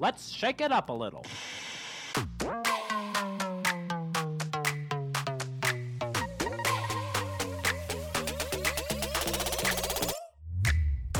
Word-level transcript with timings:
Let's 0.00 0.30
shake 0.30 0.62
it 0.62 0.72
up 0.72 0.88
a 0.88 0.94
little. 0.94 1.26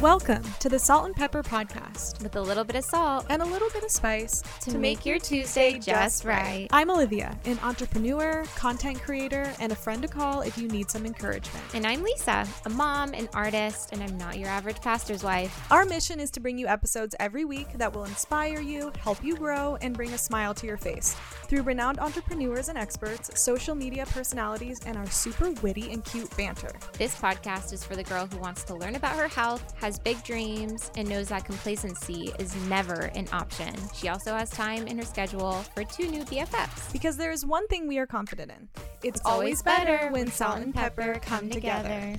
Welcome 0.01 0.43
to 0.61 0.71
the 0.71 0.79
Salt 0.79 1.05
and 1.05 1.15
Pepper 1.15 1.43
Podcast 1.43 2.23
with 2.23 2.35
a 2.37 2.41
little 2.41 2.65
bit 2.65 2.75
of 2.75 2.87
salt 2.87 3.27
and 3.29 3.43
a 3.43 3.45
little 3.45 3.69
bit 3.69 3.85
of 3.85 3.91
spice 3.91 4.43
to, 4.63 4.79
make, 4.79 5.05
your 5.05 5.19
Tuesday 5.19 5.79
just 5.79 6.25
right. 6.25 6.69
I'm 6.71 6.91
Olivia, 6.91 7.39
an 7.45 7.59
entrepreneur, 7.63 8.45
content 8.57 9.03
creator, 9.03 9.53
and 9.61 9.73
a 9.73 9.75
friend 9.75 10.01
to 10.01 10.09
call 10.09 10.41
if 10.41 10.57
you 10.57 10.69
need 10.69 10.91
some 10.91 11.05
encouragement. 11.05 11.63
And 11.75 11.87
I'm 11.87 12.03
Lisa, 12.03 12.49
a 12.65 12.71
mom, 12.71 13.13
an 13.13 13.29
artist, 13.35 13.91
and 13.93 14.03
I'm 14.03 14.17
not 14.17 14.39
your 14.39 14.49
average 14.49 14.81
pastor's 14.81 15.23
wife. 15.23 15.71
Our 15.71 15.85
mission 15.85 16.19
is 16.19 16.31
to 16.31 16.41
bring 16.41 16.57
you 16.57 16.67
episodes 16.67 17.15
every 17.21 17.45
week 17.45 17.71
that 17.75 17.93
will 17.93 18.05
inspire 18.05 18.63
you, 18.63 18.93
help 19.01 19.23
you 19.23 19.37
grow, 19.37 19.77
and 19.83 19.95
bring 19.95 20.15
a 20.15 20.19
smile 20.19 20.55
to 20.55 20.67
your 20.67 20.79
face 20.79 21.15
through 21.43 21.63
renowned 21.63 21.99
entrepreneurs 21.99 22.71
and 22.71 22.79
experts, 22.79 23.39
social 23.39 23.75
media 23.75 24.07
personalities, 24.07 24.81
and 24.87 24.97
our 24.97 25.11
super 25.11 25.51
witty 25.63 25.93
and 25.93 26.07
cute 26.07 26.35
banter. 26.39 26.73
This 26.95 27.15
podcast 27.17 27.75
is 27.75 27.85
for 27.85 27.97
the 27.97 28.05
girl 28.05 28.27
who 28.33 28.39
wants 28.39 28.65
to 28.65 28.75
learn 28.75 28.95
about 28.95 29.17
her 29.17 29.29
health, 29.29 29.75
has 29.79 29.90
big 29.99 30.23
dreams, 30.23 30.91
and 30.97 31.09
knows 31.09 31.29
that 31.29 31.45
complacency 31.45 32.33
is 32.39 32.55
never 32.69 33.11
an 33.15 33.27
option. 33.33 33.75
She 33.95 34.09
also 34.09 34.35
has 34.35 34.51
time 34.51 34.87
in 34.87 34.99
her 34.99 35.05
schedule 35.05 35.53
for 35.75 35.85
two 35.85 36.09
new 36.09 36.23
BFFs. 36.25 36.93
Because 36.93 37.17
there 37.17 37.33
is 37.33 37.45
one 37.45 37.67
thing 37.69 37.89
we 37.89 37.99
are 37.99 38.07
confident 38.07 38.53
in 38.53 38.69
it's, 39.03 39.19
It's 39.19 39.21
always 39.25 39.63
better 39.63 40.09
when 40.11 40.31
salt 40.31 40.59
and 40.59 40.75
pepper 40.75 41.19
come 41.23 41.51
together. 41.51 42.15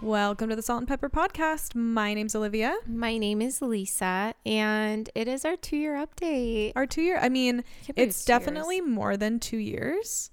Welcome 0.00 0.50
to 0.50 0.56
the 0.56 0.60
Salt 0.62 0.80
and 0.80 0.88
Pepper 0.88 1.08
Podcast. 1.08 1.74
My 1.74 2.12
name's 2.12 2.34
Olivia. 2.34 2.76
My 2.86 3.16
name 3.16 3.40
is 3.40 3.62
Lisa, 3.62 4.34
and 4.44 5.08
it 5.14 5.28
is 5.28 5.46
our 5.46 5.56
two 5.56 5.78
year 5.78 5.94
update. 5.94 6.72
Our 6.76 6.86
two 6.86 7.00
year, 7.00 7.18
I 7.18 7.30
mean, 7.30 7.64
it's 7.88 7.96
two 7.96 8.02
years. 8.02 8.24
definitely 8.26 8.80
more 8.82 9.16
than 9.16 9.40
two 9.40 9.56
years. 9.56 10.30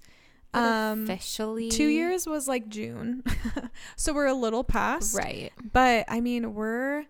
Um, 0.54 1.04
officially 1.04 1.68
two 1.70 1.86
years 1.88 2.26
was 2.26 2.46
like 2.48 2.68
June. 2.68 3.22
so 3.96 4.12
we're 4.12 4.26
a 4.26 4.34
little 4.34 4.64
past. 4.64 5.16
Right. 5.16 5.50
But 5.72 6.04
I 6.08 6.20
mean, 6.20 6.54
we're 6.54 7.06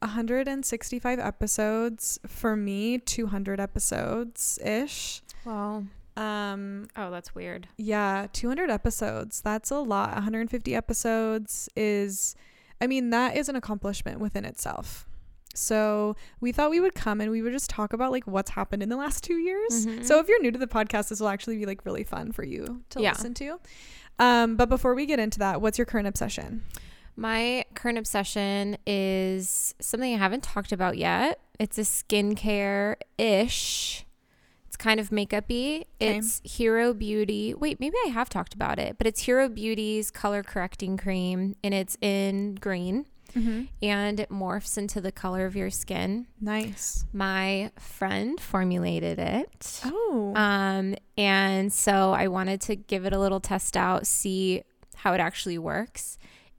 165 0.00 1.18
episodes 1.18 2.18
for 2.26 2.56
me, 2.56 2.98
200 2.98 3.58
episodes 3.60 4.58
ish. 4.64 5.22
Well, 5.44 5.86
Um, 6.16 6.88
oh, 6.96 7.10
that's 7.10 7.34
weird. 7.34 7.68
yeah, 7.76 8.26
200 8.32 8.70
episodes. 8.70 9.40
That's 9.40 9.70
a 9.70 9.78
lot. 9.78 10.14
150 10.14 10.74
episodes 10.74 11.68
is, 11.74 12.36
I 12.80 12.86
mean, 12.86 13.10
that 13.10 13.36
is 13.36 13.48
an 13.48 13.56
accomplishment 13.56 14.20
within 14.20 14.44
itself. 14.44 15.06
So 15.54 16.16
we 16.40 16.52
thought 16.52 16.70
we 16.70 16.80
would 16.80 16.94
come 16.94 17.20
and 17.20 17.30
we 17.30 17.42
would 17.42 17.52
just 17.52 17.70
talk 17.70 17.92
about 17.92 18.10
like 18.12 18.26
what's 18.26 18.50
happened 18.50 18.82
in 18.82 18.88
the 18.88 18.96
last 18.96 19.24
two 19.24 19.36
years. 19.36 19.86
Mhm. 19.86 20.04
So 20.04 20.18
if 20.18 20.28
you're 20.28 20.40
new 20.42 20.50
to 20.50 20.58
the 20.58 20.66
podcast, 20.66 21.08
this 21.08 21.20
will 21.20 21.28
actually 21.28 21.56
be 21.58 21.66
like 21.66 21.84
really 21.84 22.04
fun 22.04 22.32
for 22.32 22.44
you 22.44 22.82
to 22.90 23.00
Yeah. 23.00 23.12
listen 23.12 23.34
to. 23.34 23.58
Um, 24.18 24.56
but 24.56 24.68
before 24.68 24.94
we 24.94 25.06
get 25.06 25.18
into 25.18 25.38
that, 25.40 25.60
what's 25.60 25.78
your 25.78 25.86
current 25.86 26.06
obsession? 26.06 26.62
My 27.16 27.64
current 27.74 27.96
obsession 27.98 28.76
is 28.86 29.74
something 29.80 30.12
I 30.14 30.18
haven't 30.18 30.42
talked 30.42 30.72
about 30.72 30.98
yet. 30.98 31.40
It's 31.60 31.78
a 31.78 31.82
skincare 31.82 32.96
ish. 33.18 34.04
It's 34.66 34.76
kind 34.76 34.98
of 34.98 35.12
makeup 35.12 35.44
y. 35.48 35.84
Okay. 36.02 36.18
It's 36.18 36.40
Hero 36.44 36.92
Beauty. 36.92 37.54
Wait, 37.54 37.78
maybe 37.78 37.94
I 38.04 38.08
have 38.08 38.28
talked 38.28 38.54
about 38.54 38.80
it, 38.80 38.98
but 38.98 39.06
it's 39.06 39.20
Hero 39.22 39.48
Beauty's 39.48 40.10
color 40.10 40.42
correcting 40.42 40.96
cream 40.96 41.54
and 41.62 41.72
it's 41.72 41.96
in 42.00 42.56
green 42.56 43.06
Mm-hmm. 43.34 43.62
and 43.82 44.20
it 44.20 44.30
morphs 44.30 44.78
into 44.78 45.00
the 45.00 45.10
color 45.12 45.44
of 45.46 45.56
your 45.56 45.70
skin. 45.70 46.26
Nice. 46.40 47.04
My 47.12 47.70
friend 47.78 48.38
formulated 48.38 49.18
it. 49.18 49.80
Oh. 49.84 50.32
Um, 50.36 50.94
and 51.18 51.72
so 51.72 52.12
I 52.12 52.28
wanted 52.28 52.60
to 52.62 52.76
give 52.76 53.04
it 53.04 53.12
a 53.12 53.18
little 53.18 53.40
test 53.40 53.76
out, 53.76 54.06
see 54.06 54.62
how 54.96 55.14
it 55.14 55.20
actually 55.20 55.58
works. 55.58 56.16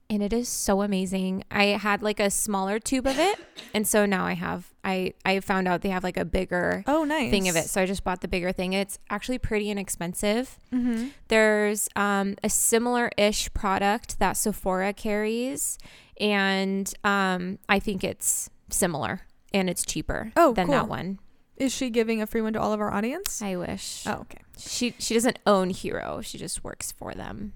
And 0.08 0.22
it 0.22 0.32
is 0.32 0.48
so 0.48 0.82
amazing. 0.82 1.42
I 1.50 1.64
had 1.64 2.00
like 2.00 2.20
a 2.20 2.30
smaller 2.30 2.78
tube 2.78 3.06
of 3.08 3.18
it, 3.18 3.38
and 3.74 3.88
so 3.88 4.06
now 4.06 4.24
I 4.24 4.34
have 4.34 4.72
I 4.84 5.14
I 5.24 5.40
found 5.40 5.66
out 5.66 5.80
they 5.82 5.88
have 5.88 6.04
like 6.04 6.16
a 6.16 6.24
bigger 6.24 6.84
oh, 6.86 7.02
nice. 7.02 7.30
thing 7.32 7.48
of 7.48 7.56
it. 7.56 7.64
So 7.68 7.82
I 7.82 7.86
just 7.86 8.04
bought 8.04 8.20
the 8.20 8.28
bigger 8.28 8.52
thing. 8.52 8.72
It's 8.72 9.00
actually 9.10 9.38
pretty 9.38 9.68
inexpensive. 9.68 10.58
Mm-hmm. 10.72 11.08
There's 11.26 11.88
um, 11.96 12.36
a 12.44 12.48
similar 12.48 13.10
ish 13.16 13.52
product 13.52 14.20
that 14.20 14.36
Sephora 14.36 14.92
carries, 14.92 15.76
and 16.20 16.92
um, 17.02 17.58
I 17.68 17.80
think 17.80 18.04
it's 18.04 18.48
similar 18.70 19.22
and 19.52 19.68
it's 19.68 19.84
cheaper 19.84 20.32
Oh, 20.36 20.52
than 20.54 20.66
cool. 20.66 20.74
that 20.74 20.88
one. 20.88 21.18
Is 21.56 21.72
she 21.72 21.88
giving 21.90 22.20
a 22.22 22.26
free 22.26 22.42
one 22.42 22.52
to 22.52 22.60
all 22.60 22.72
of 22.72 22.80
our 22.80 22.92
audience? 22.92 23.40
I 23.42 23.56
wish. 23.56 24.04
oh, 24.06 24.18
okay. 24.20 24.38
She 24.58 24.94
she 24.98 25.14
doesn't 25.14 25.38
own 25.46 25.70
Hero. 25.70 26.20
She 26.22 26.38
just 26.38 26.62
works 26.62 26.92
for 26.92 27.12
them, 27.12 27.54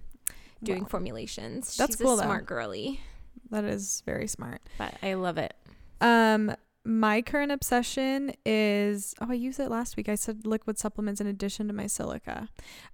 doing 0.62 0.81
Well, 0.81 0.88
formulations. 0.88 1.76
that's 1.76 1.93
She's 1.97 2.00
cool, 2.00 2.15
a 2.15 2.16
though. 2.16 2.22
smart 2.25 2.47
girly, 2.47 3.00
that 3.50 3.65
is 3.65 4.03
very 4.06 4.26
smart. 4.26 4.60
but 4.78 4.94
I 5.03 5.15
love 5.15 5.38
it. 5.38 5.54
Um, 6.00 6.54
my 6.84 7.21
current 7.22 7.53
obsession 7.53 8.32
is 8.47 9.15
oh, 9.21 9.26
I 9.31 9.34
used 9.34 9.60
it 9.60 9.71
last 9.71 9.97
week. 9.97 10.09
I 10.09 10.15
said 10.15 10.47
liquid 10.47 10.78
supplements 10.78 11.21
in 11.21 11.26
addition 11.26 11.66
to 11.69 11.75
my 11.75 11.87
silica. 11.87 12.48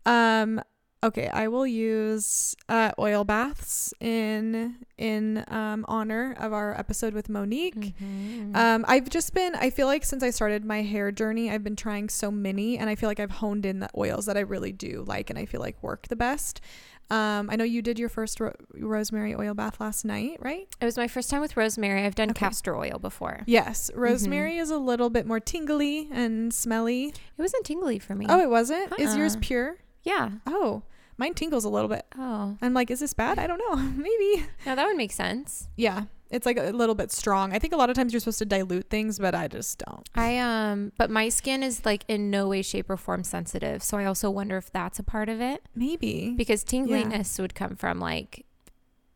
Um, 0.04 0.60
okay, 1.04 1.28
I 1.32 1.48
will 1.48 1.66
use 1.66 2.56
uh, 2.68 2.92
oil 2.98 3.24
baths 3.24 3.92
in 4.00 4.76
in 4.98 5.44
um, 5.48 5.84
honor 5.88 6.34
of 6.38 6.52
our 6.52 6.78
episode 6.78 7.12
with 7.14 7.28
Monique. 7.28 7.74
Mm-hmm. 7.76 8.56
Um, 8.56 8.84
I've 8.88 9.08
just 9.10 9.34
been, 9.34 9.54
I 9.54 9.70
feel 9.70 9.86
like 9.86 10.04
since 10.04 10.22
I 10.22 10.30
started 10.30 10.64
my 10.64 10.82
hair 10.82 11.12
journey, 11.12 11.50
I've 11.50 11.62
been 11.62 11.76
trying 11.76 12.08
so 12.08 12.30
many, 12.30 12.78
and 12.78 12.88
I 12.88 12.94
feel 12.94 13.08
like 13.08 13.20
I've 13.20 13.30
honed 13.32 13.66
in 13.66 13.80
the 13.80 13.90
oils 13.96 14.26
that 14.26 14.36
I 14.36 14.40
really 14.40 14.72
do 14.72 15.04
like 15.06 15.28
and 15.30 15.38
I 15.38 15.44
feel 15.46 15.60
like 15.60 15.82
work 15.82 16.08
the 16.08 16.16
best. 16.16 16.60
Um, 17.08 17.50
I 17.50 17.56
know 17.56 17.62
you 17.62 17.82
did 17.82 18.00
your 18.00 18.08
first 18.08 18.40
ro- 18.40 18.54
rosemary 18.74 19.32
oil 19.36 19.54
bath 19.54 19.78
last 19.80 20.04
night, 20.04 20.38
right? 20.40 20.66
it 20.80 20.84
was 20.84 20.96
my 20.96 21.06
first 21.06 21.30
time 21.30 21.40
with 21.40 21.56
rosemary. 21.56 22.04
I've 22.04 22.16
done 22.16 22.30
Okay. 22.30 22.40
castor 22.40 22.74
oil 22.76 22.98
before. 22.98 23.42
Yes. 23.46 23.92
Rosemary 23.94 24.58
is 24.58 24.70
a 24.70 24.78
little 24.78 25.08
bit 25.08 25.24
more 25.24 25.38
tingly 25.38 26.08
and 26.10 26.52
smelly. 26.52 27.08
It 27.10 27.14
wasn't 27.38 27.64
tingly 27.64 28.00
for 28.00 28.16
me. 28.16 28.26
Oh, 28.28 28.40
it 28.40 28.50
wasn't? 28.50 28.98
Is 28.98 29.16
yours 29.16 29.34
Uh-uh. 29.36 29.40
pure? 29.42 29.76
Yeah. 30.06 30.30
Oh, 30.46 30.82
mine 31.18 31.34
tingles 31.34 31.64
a 31.64 31.68
little 31.68 31.88
bit. 31.90 32.06
Oh, 32.18 32.56
I'm 32.62 32.72
like, 32.72 32.90
is 32.90 33.00
this 33.00 33.12
bad? 33.12 33.38
I 33.38 33.46
don't 33.46 33.58
know. 33.58 33.76
Maybe. 34.02 34.46
now 34.64 34.74
that 34.74 34.86
would 34.86 34.96
make 34.96 35.12
sense. 35.12 35.68
Yeah. 35.76 36.04
It's 36.28 36.44
like 36.44 36.58
a 36.58 36.70
little 36.70 36.96
bit 36.96 37.12
strong. 37.12 37.52
I 37.52 37.60
think 37.60 37.72
a 37.72 37.76
lot 37.76 37.88
of 37.88 37.94
times 37.94 38.12
you're 38.12 38.18
supposed 38.18 38.40
to 38.40 38.44
dilute 38.44 38.90
things, 38.90 39.18
but 39.20 39.32
I 39.34 39.46
just 39.46 39.78
don't. 39.86 40.08
I 40.16 40.38
um, 40.38 40.90
but 40.98 41.08
my 41.08 41.28
skin 41.28 41.62
is 41.62 41.84
like 41.84 42.04
in 42.08 42.30
no 42.30 42.48
way, 42.48 42.62
shape, 42.62 42.90
or 42.90 42.96
form 42.96 43.22
sensitive. 43.22 43.80
So 43.82 43.96
I 43.96 44.06
also 44.06 44.28
wonder 44.28 44.56
if 44.56 44.72
that's 44.72 44.98
a 44.98 45.04
part 45.04 45.28
of 45.28 45.40
it 45.40 45.62
Maybe. 45.76 46.34
because 46.36 46.64
tingliness 46.64 47.38
would 47.38 47.54
come 47.54 47.76
from 47.76 48.00
like, 48.00 48.44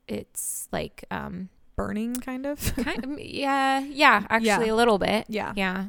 it's 0.07 0.69
like 0.71 1.05
um, 1.11 1.49
Burning, 1.75 2.15
kind 2.15 2.47
of. 2.47 2.77
kind 2.85 3.05
of, 3.05 3.19
yeah, 3.21 3.81
yeah, 3.81 4.25
actually 4.31 4.69
a 4.69 4.77
little 4.77 4.99
bit. 4.99 5.25
yeah. 5.29 5.53
Yeah. 5.57 5.87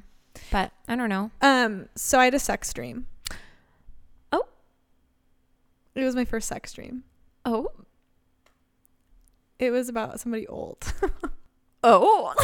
But 0.50 0.72
I 0.88 0.95
don't 0.95 1.09
know. 1.09 1.29
Um, 1.41 1.88
so 1.95 2.17
I 2.17 2.25
had 2.25 2.34
a 2.34 2.40
sex 2.40 2.73
dream. 2.73 3.06
It 5.96 6.03
was 6.03 6.16
my 6.16 6.25
first 6.25 6.47
sex 6.47 6.74
dream. 6.74 7.03
Oh. 7.46 7.68
It 9.59 9.72
was 9.72 9.90
about 9.90 10.19
somebody 10.19 10.47
old. 10.47 10.94
Oh. 11.84 12.35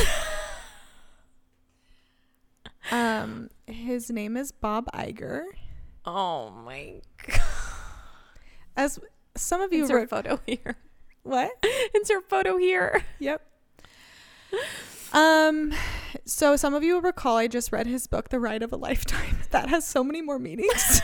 um, 2.92 3.50
his 3.68 4.10
name 4.10 4.36
is 4.36 4.52
Bob 4.52 4.88
Iger. 4.96 5.44
oh 6.06 6.50
my 6.50 7.02
god. 7.28 7.40
As 8.76 9.00
some 9.36 9.62
of 9.62 9.72
you 9.72 9.84
Insert 9.84 9.96
wrote, 9.96 10.10
photo 10.10 10.40
here. 10.48 10.78
what? 11.22 11.52
Insert 11.94 12.28
photo 12.28 12.58
here. 12.58 13.04
Yep. 13.20 13.42
Um, 15.14 15.72
so 16.26 16.56
some 16.56 16.74
of 16.74 16.84
you 16.84 16.96
will 16.96 17.02
recall 17.02 17.38
I 17.38 17.48
just 17.48 17.72
read 17.72 17.86
his 17.86 18.08
book, 18.08 18.30
The 18.30 18.40
Ride 18.40 18.64
of 18.64 18.72
a 18.74 18.76
Lifetime. 18.78 19.38
That 19.52 19.70
has 19.70 19.86
so 19.88 20.04
many 20.04 20.22
more 20.24 20.40
meanings. 20.40 21.02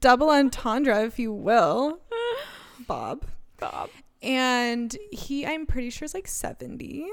Double 0.00 0.30
entendre, 0.30 1.04
if 1.04 1.18
you 1.18 1.32
will. 1.32 2.00
Bob. 2.86 3.24
Bob. 3.58 3.90
And 4.22 4.96
he, 5.12 5.44
I'm 5.46 5.66
pretty 5.66 5.90
sure, 5.90 6.06
is 6.06 6.14
like 6.14 6.26
70. 6.28 7.08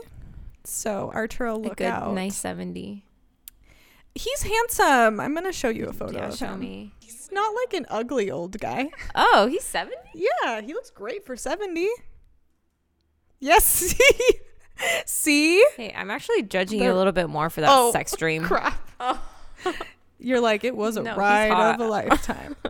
So 0.64 1.12
Arturo, 1.14 1.56
A 1.56 1.58
look 1.58 1.78
good, 1.78 1.88
out. 1.88 2.14
nice 2.14 2.38
70. 2.38 3.04
He's 4.16 4.42
handsome. 4.44 5.20
I'm 5.20 5.34
gonna 5.34 5.52
show 5.54 5.70
you 5.70 5.86
a 5.88 5.94
photo. 5.94 6.18
yeah, 6.20 6.28
of 6.28 6.38
show 6.38 6.48
him. 6.48 6.60
me. 6.60 6.94
He's 7.00 7.30
not 7.32 7.54
like 7.56 7.74
an 7.74 7.86
ugly 7.90 8.30
old 8.30 8.60
guy. 8.60 8.90
Oh, 9.16 9.48
he's 9.50 9.64
70? 9.64 9.96
Yeah, 10.14 10.62
he 10.62 10.74
looks 10.74 10.90
great 10.90 11.26
for 11.26 11.36
70. 11.38 11.88
Yes. 13.40 13.96
See? 15.06 15.66
Hey, 15.78 15.94
I'm 15.96 16.12
actually 16.12 16.44
judging 16.44 16.82
you 16.82 16.92
a 16.92 16.96
little 16.96 17.14
bit 17.14 17.30
more 17.30 17.50
for 17.50 17.62
that 17.62 17.70
Oh, 17.72 17.92
sex 17.92 18.16
dream. 18.16 18.44
Crap. 18.46 18.90
Oh. 19.00 19.22
You're 20.22 20.40
like, 20.40 20.64
it 20.64 20.76
was 20.76 20.98
a 20.98 21.04
No, 21.04 21.16
ride 21.16 21.74
of 21.74 21.80
a 21.80 21.88
lifetime. 21.88 22.56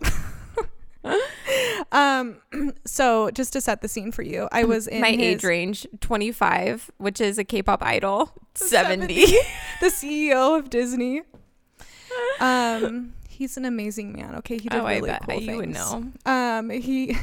um, 1.92 2.38
so 2.86 3.32
just 3.32 3.54
to 3.54 3.62
set 3.62 3.82
the 3.82 3.88
scene 3.88 4.12
for 4.12 4.22
you, 4.22 4.48
I 4.52 4.64
was 4.64 4.88
in 4.88 5.02
My 5.02 5.12
his- 5.12 5.20
age 5.20 5.44
range 5.44 5.88
25, 6.00 6.92
which 6.98 7.20
is 7.20 7.38
a 7.38 7.44
K-pop 7.44 7.84
idol, 7.84 8.32
70. 8.56 9.26
70. 9.26 9.38
the 9.80 9.88
CEO 9.88 10.58
of 10.58 10.70
Disney. 10.70 11.24
Um, 12.40 13.14
he's 13.30 13.58
an 13.58 13.66
amazing 13.66 14.14
man. 14.14 14.36
Okay, 14.36 14.58
he 14.58 14.70
did 14.70 14.80
oh, 14.80 14.86
really 14.86 15.10
I 15.10 15.20
bet 15.20 15.30
cool 15.30 15.42
you 15.42 15.58
would 15.58 15.70
know. 15.70 16.12
Um, 16.26 16.70
he, 16.70 17.18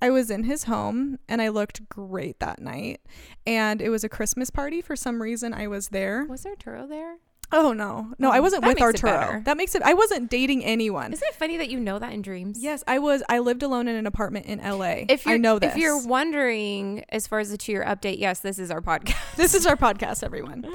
I 0.00 0.10
was 0.10 0.30
in 0.30 0.44
his 0.44 0.64
home 0.64 1.18
and 1.28 1.40
I 1.40 1.48
looked 1.48 1.88
great 1.88 2.38
that 2.40 2.60
night, 2.60 3.00
and 3.46 3.80
it 3.80 3.88
was 3.88 4.04
a 4.04 4.08
Christmas 4.08 4.50
party. 4.50 4.82
For 4.82 4.94
some 4.94 5.22
reason, 5.22 5.54
I 5.54 5.66
was 5.68 5.88
there. 5.88 6.24
Was 6.28 6.44
Arturo 6.44 6.86
there? 6.86 7.16
Oh 7.52 7.72
no, 7.72 8.12
no, 8.18 8.30
I 8.30 8.38
Oh, 8.38 8.42
wasn't 8.42 8.62
that 8.62 8.68
with 8.74 8.82
Arturo. 8.82 9.40
That 9.44 9.56
makes 9.56 9.74
it. 9.74 9.82
I 9.82 9.94
wasn't 9.94 10.30
dating 10.30 10.64
anyone. 10.64 11.12
Isn't 11.12 11.26
it 11.28 11.34
funny 11.34 11.56
that 11.58 11.68
you 11.68 11.78
know 11.78 11.98
that 11.98 12.12
in 12.12 12.20
dreams? 12.22 12.58
Yes, 12.60 12.82
I 12.88 12.98
was. 12.98 13.22
I 13.28 13.38
lived 13.38 13.62
alone 13.62 13.86
in 13.88 13.94
an 13.96 14.06
apartment 14.06 14.46
in 14.46 14.58
LA. 14.58 15.04
If 15.08 15.24
you're, 15.26 15.38
know 15.38 15.58
this. 15.58 15.72
If 15.72 15.78
you're 15.78 16.04
wondering, 16.04 17.04
as 17.10 17.26
far 17.26 17.38
as 17.38 17.50
the 17.50 17.56
two-year 17.56 17.84
update, 17.84 18.18
yes, 18.18 18.40
this 18.40 18.58
is 18.58 18.70
our 18.70 18.80
podcast. 18.80 19.36
this 19.36 19.54
is 19.54 19.64
our 19.66 19.76
podcast, 19.76 20.24
everyone. 20.24 20.66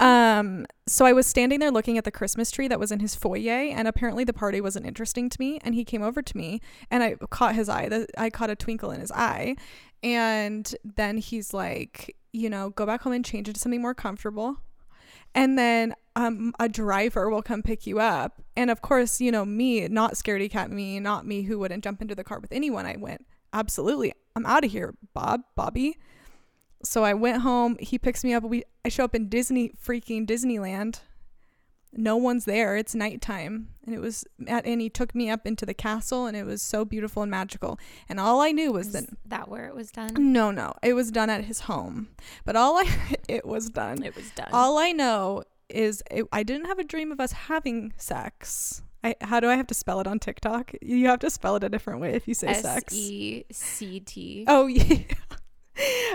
Um, 0.00 0.66
so 0.86 1.04
I 1.04 1.12
was 1.12 1.26
standing 1.26 1.60
there 1.60 1.70
looking 1.70 1.98
at 1.98 2.04
the 2.04 2.10
Christmas 2.10 2.50
tree 2.50 2.68
that 2.68 2.80
was 2.80 2.90
in 2.90 3.00
his 3.00 3.14
foyer, 3.14 3.70
and 3.72 3.86
apparently 3.86 4.24
the 4.24 4.32
party 4.32 4.60
wasn't 4.60 4.86
interesting 4.86 5.28
to 5.28 5.36
me. 5.40 5.60
And 5.62 5.74
he 5.74 5.84
came 5.84 6.02
over 6.02 6.20
to 6.22 6.36
me, 6.36 6.60
and 6.90 7.02
I 7.02 7.14
caught 7.30 7.54
his 7.54 7.68
eye. 7.68 7.88
The, 7.88 8.06
I 8.18 8.30
caught 8.30 8.50
a 8.50 8.56
twinkle 8.56 8.90
in 8.90 9.00
his 9.00 9.12
eye, 9.12 9.54
and 10.02 10.74
then 10.84 11.18
he's 11.18 11.54
like, 11.54 12.16
you 12.32 12.50
know, 12.50 12.70
go 12.70 12.86
back 12.86 13.02
home 13.02 13.12
and 13.12 13.24
change 13.24 13.48
into 13.48 13.60
something 13.60 13.80
more 13.82 13.94
comfortable. 13.94 14.58
And 15.34 15.58
then 15.58 15.94
um, 16.18 16.52
a 16.58 16.68
driver 16.68 17.30
will 17.30 17.42
come 17.42 17.62
pick 17.62 17.86
you 17.86 18.00
up. 18.00 18.42
And 18.56 18.70
of 18.70 18.82
course, 18.82 19.20
you 19.20 19.30
know, 19.30 19.44
me, 19.44 19.86
not 19.86 20.14
scaredy 20.14 20.50
cat 20.50 20.70
me, 20.70 20.98
not 20.98 21.24
me 21.24 21.42
who 21.42 21.60
wouldn't 21.60 21.84
jump 21.84 22.02
into 22.02 22.16
the 22.16 22.24
car 22.24 22.40
with 22.40 22.50
anyone. 22.50 22.86
I 22.86 22.96
went, 22.96 23.24
absolutely, 23.52 24.12
I'm 24.34 24.44
out 24.44 24.64
of 24.64 24.72
here, 24.72 24.94
Bob, 25.14 25.42
Bobby. 25.54 25.96
So 26.82 27.04
I 27.04 27.14
went 27.14 27.42
home. 27.42 27.76
He 27.78 27.98
picks 27.98 28.24
me 28.24 28.34
up. 28.34 28.42
We 28.42 28.64
I 28.84 28.88
show 28.88 29.04
up 29.04 29.14
in 29.14 29.28
Disney 29.28 29.70
freaking 29.84 30.26
Disneyland. 30.26 31.00
No 31.92 32.16
one's 32.16 32.44
there. 32.44 32.76
It's 32.76 32.94
nighttime, 32.94 33.68
and 33.84 33.94
it 33.94 33.98
was 33.98 34.24
at, 34.46 34.66
and 34.66 34.80
he 34.80 34.90
took 34.90 35.14
me 35.14 35.30
up 35.30 35.46
into 35.46 35.64
the 35.66 35.74
castle, 35.74 36.26
and 36.26 36.36
it 36.36 36.44
was 36.44 36.62
so 36.62 36.84
beautiful 36.84 37.22
and 37.22 37.30
magical. 37.30 37.80
And 38.08 38.20
all 38.20 38.40
I 38.40 38.52
knew 38.52 38.72
was 38.72 38.88
Is 38.88 38.92
that 38.92 39.04
that 39.26 39.48
where 39.48 39.66
it 39.66 39.74
was 39.74 39.90
done? 39.90 40.32
no, 40.32 40.50
no, 40.50 40.74
it 40.82 40.92
was 40.92 41.10
done 41.10 41.30
at 41.30 41.44
his 41.44 41.60
home. 41.60 42.08
But 42.44 42.54
all 42.56 42.76
I 42.76 43.16
it 43.28 43.46
was 43.46 43.70
done. 43.70 44.02
It 44.02 44.14
was 44.14 44.30
done. 44.30 44.50
All 44.52 44.78
I 44.78 44.92
know 44.92 45.42
is 45.68 46.02
it, 46.10 46.26
I 46.32 46.42
didn't 46.42 46.66
have 46.66 46.78
a 46.78 46.84
dream 46.84 47.12
of 47.12 47.20
us 47.20 47.32
having 47.32 47.92
sex. 47.96 48.82
I, 49.04 49.14
how 49.20 49.40
do 49.40 49.48
I 49.48 49.54
have 49.54 49.66
to 49.68 49.74
spell 49.74 50.00
it 50.00 50.06
on 50.06 50.18
TikTok? 50.18 50.72
You 50.82 51.06
have 51.06 51.20
to 51.20 51.30
spell 51.30 51.56
it 51.56 51.64
a 51.64 51.68
different 51.68 52.00
way 52.00 52.14
if 52.14 52.26
you 52.26 52.34
say 52.34 52.48
S 52.48 52.62
sex. 52.62 52.94
E 52.94 53.44
C 53.52 54.00
T. 54.00 54.44
Oh 54.48 54.66
yeah. 54.66 55.02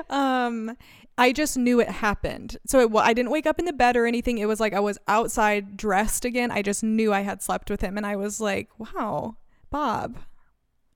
um, 0.09 0.75
I 1.17 1.31
just 1.31 1.57
knew 1.57 1.79
it 1.79 1.89
happened. 1.89 2.57
So 2.65 2.79
it, 2.79 2.91
wa- 2.91 3.03
I 3.03 3.13
didn't 3.13 3.31
wake 3.31 3.45
up 3.45 3.59
in 3.59 3.65
the 3.65 3.73
bed 3.73 3.95
or 3.95 4.05
anything. 4.05 4.37
It 4.37 4.47
was 4.47 4.59
like 4.59 4.73
I 4.73 4.79
was 4.79 4.97
outside 5.07 5.77
dressed 5.77 6.25
again. 6.25 6.51
I 6.51 6.61
just 6.61 6.83
knew 6.83 7.13
I 7.13 7.21
had 7.21 7.41
slept 7.41 7.69
with 7.69 7.81
him, 7.81 7.95
and 7.97 8.05
I 8.05 8.15
was 8.15 8.41
like, 8.41 8.69
"Wow, 8.77 9.37
Bob." 9.69 10.17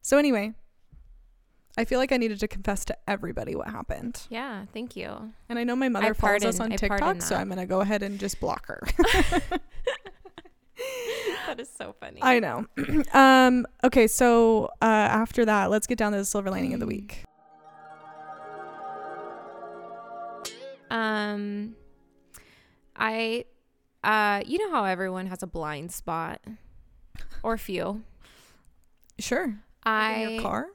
So 0.02 0.18
anyway, 0.18 0.54
I 1.78 1.86
feel 1.86 2.00
like 2.00 2.12
I 2.12 2.18
needed 2.18 2.40
to 2.40 2.48
confess 2.48 2.84
to 2.86 2.98
everybody 3.08 3.56
what 3.56 3.70
happened, 3.70 4.22
Yeah, 4.30 4.66
thank 4.74 4.96
you. 4.96 5.32
and 5.48 5.60
I 5.60 5.64
know 5.64 5.76
my 5.76 5.90
mother 5.90 6.08
I 6.08 6.14
follows 6.14 6.44
us 6.46 6.60
on 6.60 6.72
I 6.74 6.76
TikTok, 6.76 7.22
so. 7.22 7.36
I'm 7.36 7.50
gonna 7.50 7.66
go 7.68 7.82
ahead 7.82 8.02
and 8.04 8.20
just 8.20 8.40
block 8.40 8.68
her. 8.68 8.82
that 11.48 11.60
is 11.60 11.70
so 11.70 11.96
funny. 12.00 12.20
I 12.22 12.40
know. 12.40 12.66
um. 13.14 13.66
Okay. 13.84 14.08
So 14.08 14.66
uh, 14.82 14.86
after 14.86 15.46
that, 15.46 15.70
let's 15.70 15.88
get 15.88 15.98
down 15.98 16.12
to 16.14 16.18
the 16.18 16.26
silver 16.26 16.50
lining 16.50 16.74
of 16.74 16.80
the 16.80 16.88
week. 16.88 17.24
Um, 20.90 21.76
I, 22.96 23.46
uh, 24.04 24.42
you 24.46 24.58
know 24.58 24.72
how 24.72 24.86
everyone 24.86 25.28
has 25.28 25.44
a 25.44 25.48
blind 25.48 25.92
spot, 25.92 26.42
or 27.44 27.58
few. 27.58 28.04
Sure. 29.20 29.46
in 29.46 29.60
I 29.84 30.28
your 30.28 30.42
car? 30.42 30.68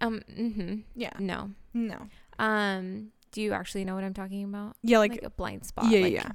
Um 0.00 0.22
mm-hmm, 0.30 0.76
Yeah. 0.94 1.12
no 1.18 1.50
No. 1.74 1.98
um. 2.38 3.08
Do 3.32 3.42
you 3.42 3.52
actually 3.52 3.84
know 3.84 3.94
what 3.94 4.02
I'm 4.04 4.14
talking 4.14 4.44
about? 4.44 4.76
Yeah. 4.82 4.98
Like, 4.98 5.10
Like. 5.12 5.22
a 5.24 5.30
blind 5.30 5.66
spot. 5.66 5.90
yeah. 5.90 6.00
like, 6.00 6.12
yeah. 6.14 6.30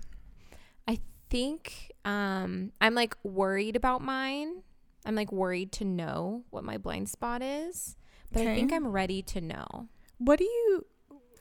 I 0.88 1.00
think 1.30 1.92
um 2.06 2.72
I'm 2.80 2.94
like 2.94 3.16
worried 3.24 3.76
about 3.76 4.02
mine. 4.02 4.62
I'm 5.06 5.16
like 5.16 5.32
worried 5.32 5.72
to 5.74 5.86
know 5.86 6.44
what 6.52 6.64
my 6.64 6.78
blind 6.78 7.10
spot 7.10 7.42
is, 7.42 7.96
but 8.32 8.42
I 8.44 8.54
think 8.56 8.72
I'm 8.72 8.88
ready 8.88 9.24
to 9.24 9.42
know. 9.42 9.88
What 10.20 10.38
do 10.38 10.46
you? 10.46 10.86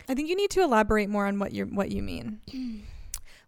I 0.09 0.15
think 0.15 0.31
you 0.31 0.37
need 0.37 0.51
to 0.53 0.63
elaborate 0.63 1.11
more 1.11 1.27
on 1.27 1.39
what 1.39 1.53
you 1.53 1.67
what 1.67 1.91
you 1.91 2.03
mean. 2.03 2.41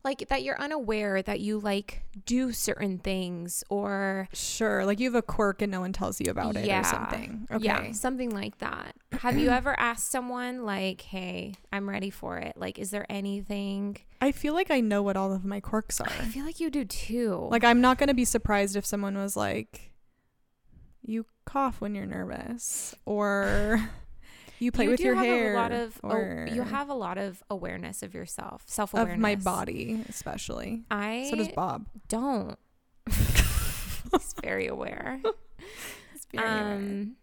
Like 0.04 0.28
that 0.30 0.42
you're 0.42 0.58
unaware 0.60 1.22
that 1.22 1.38
you 1.38 1.60
like 1.60 2.02
do 2.26 2.50
certain 2.52 2.98
things 2.98 3.62
or 3.70 4.28
Sure, 4.32 4.84
like 4.84 4.98
you 4.98 5.08
have 5.08 5.14
a 5.14 5.22
quirk 5.22 5.62
and 5.62 5.70
no 5.70 5.78
one 5.80 5.92
tells 5.92 6.20
you 6.20 6.28
about 6.30 6.56
it 6.56 6.64
Yeah. 6.64 6.80
or 6.80 6.84
something. 6.84 7.46
Okay. 7.52 7.64
yeah, 7.64 7.92
something 7.92 8.30
like 8.30 8.58
that. 8.58 8.96
Have 9.20 9.38
you 9.38 9.50
ever 9.50 9.78
asked 9.78 10.10
someone 10.10 10.64
like, 10.64 11.02
"Hey, 11.02 11.54
I'm 11.72 11.88
ready 11.88 12.10
for 12.10 12.38
it." 12.38 12.56
Like, 12.56 12.78
is 12.80 12.90
there 12.90 13.06
anything? 13.08 13.98
I 14.20 14.32
feel 14.32 14.54
like 14.54 14.70
I 14.72 14.80
know 14.80 15.02
what 15.02 15.16
all 15.16 15.32
of 15.32 15.44
my 15.44 15.60
quirks 15.60 16.00
are. 16.00 16.08
I 16.08 16.24
feel 16.26 16.44
like 16.44 16.58
you 16.58 16.68
do 16.70 16.84
too. 16.84 17.46
Like 17.50 17.62
I'm 17.62 17.80
not 17.80 17.98
gonna 17.98 18.12
be 18.14 18.24
surprised 18.24 18.74
if 18.74 18.84
someone 18.84 19.16
was 19.16 19.36
like, 19.36 19.92
"You 21.00 21.26
cough 21.44 21.80
when 21.80 21.94
you're 21.94 22.06
nervous," 22.06 22.94
or 23.04 23.88
"You 24.62 24.72
play 24.72 24.84
you 24.84 24.90
with 24.90 25.00
your 25.00 25.14
have 25.14 25.24
hair," 25.26 25.54
A 25.54 25.58
lot 25.60 25.72
of 25.72 25.98
or 26.02 26.46
oh, 26.48 26.52
you 26.54 26.62
have 26.62 26.88
a 26.88 26.94
lot 26.94 27.18
of 27.18 27.42
awareness 27.50 28.02
of 28.02 28.14
yourself, 28.14 28.62
self 28.66 28.94
awareness 28.94 29.14
of 29.16 29.20
my 29.20 29.34
body, 29.36 30.04
especially. 30.08 30.84
I 30.90 31.26
So 31.30 31.36
does 31.36 31.48
Bob. 31.48 31.86
don't. 32.08 32.56
He's 33.10 34.34
very 34.42 34.66
aware. 34.66 35.20
Very 36.32 36.44
aware. 36.60 36.74
um, 36.74 37.16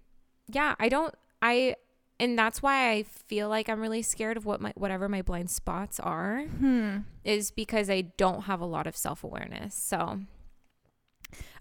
yeah, 0.48 0.76
I 0.80 0.90
don't. 0.90 1.14
I 1.42 1.76
and 2.20 2.38
that's 2.38 2.62
why 2.62 2.90
I 2.92 3.04
feel 3.04 3.48
like 3.50 3.70
I'm 3.70 3.80
really 3.80 4.02
scared 4.02 4.38
of 4.38 4.46
what 4.46 4.60
my 4.62 4.72
whatever 4.76 5.08
my 5.10 5.22
blind 5.22 5.50
spots 5.50 6.00
are 6.00 6.42
Hmm. 6.44 6.98
is 7.24 7.50
because 7.52 7.90
I 7.90 8.02
don't 8.02 8.44
have 8.44 8.60
a 8.62 8.66
lot 8.66 8.86
of 8.88 8.96
self 8.96 9.24
awareness. 9.24 9.74
So 9.76 10.20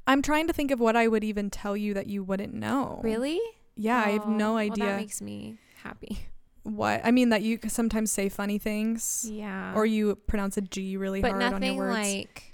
I'm 0.06 0.22
trying 0.22 0.46
to 0.46 0.52
think 0.52 0.70
of 0.70 0.80
what 0.80 0.96
I 0.96 1.06
would 1.08 1.22
even 1.24 1.50
tell 1.50 1.76
you 1.76 1.94
that 1.94 2.06
you 2.06 2.22
wouldn't 2.24 2.54
know. 2.54 3.00
really, 3.02 3.40
Yeah, 3.76 3.98
I 4.02 4.10
have 4.10 4.26
no 4.26 4.50
Oh, 4.50 4.54
well, 4.54 4.58
idea 4.58 4.86
that 4.86 4.96
makes 4.96 5.20
me 5.20 5.58
happy. 5.82 6.18
what. 6.62 7.00
I 7.04 7.10
mean, 7.10 7.30
that 7.30 7.42
you 7.42 7.58
sometimes 7.68 8.10
say 8.12 8.28
funny 8.28 8.58
things, 8.58 9.28
Yeah, 9.30 9.72
or 9.74 9.86
you 9.86 10.16
pronounce 10.16 10.56
a 10.56 10.60
G 10.60 10.96
really 10.96 11.20
but 11.22 11.30
hard 11.32 11.42
on 11.42 11.50
your 11.50 11.60
nothing 11.60 11.76
words. 11.76 11.94
like 11.96 12.44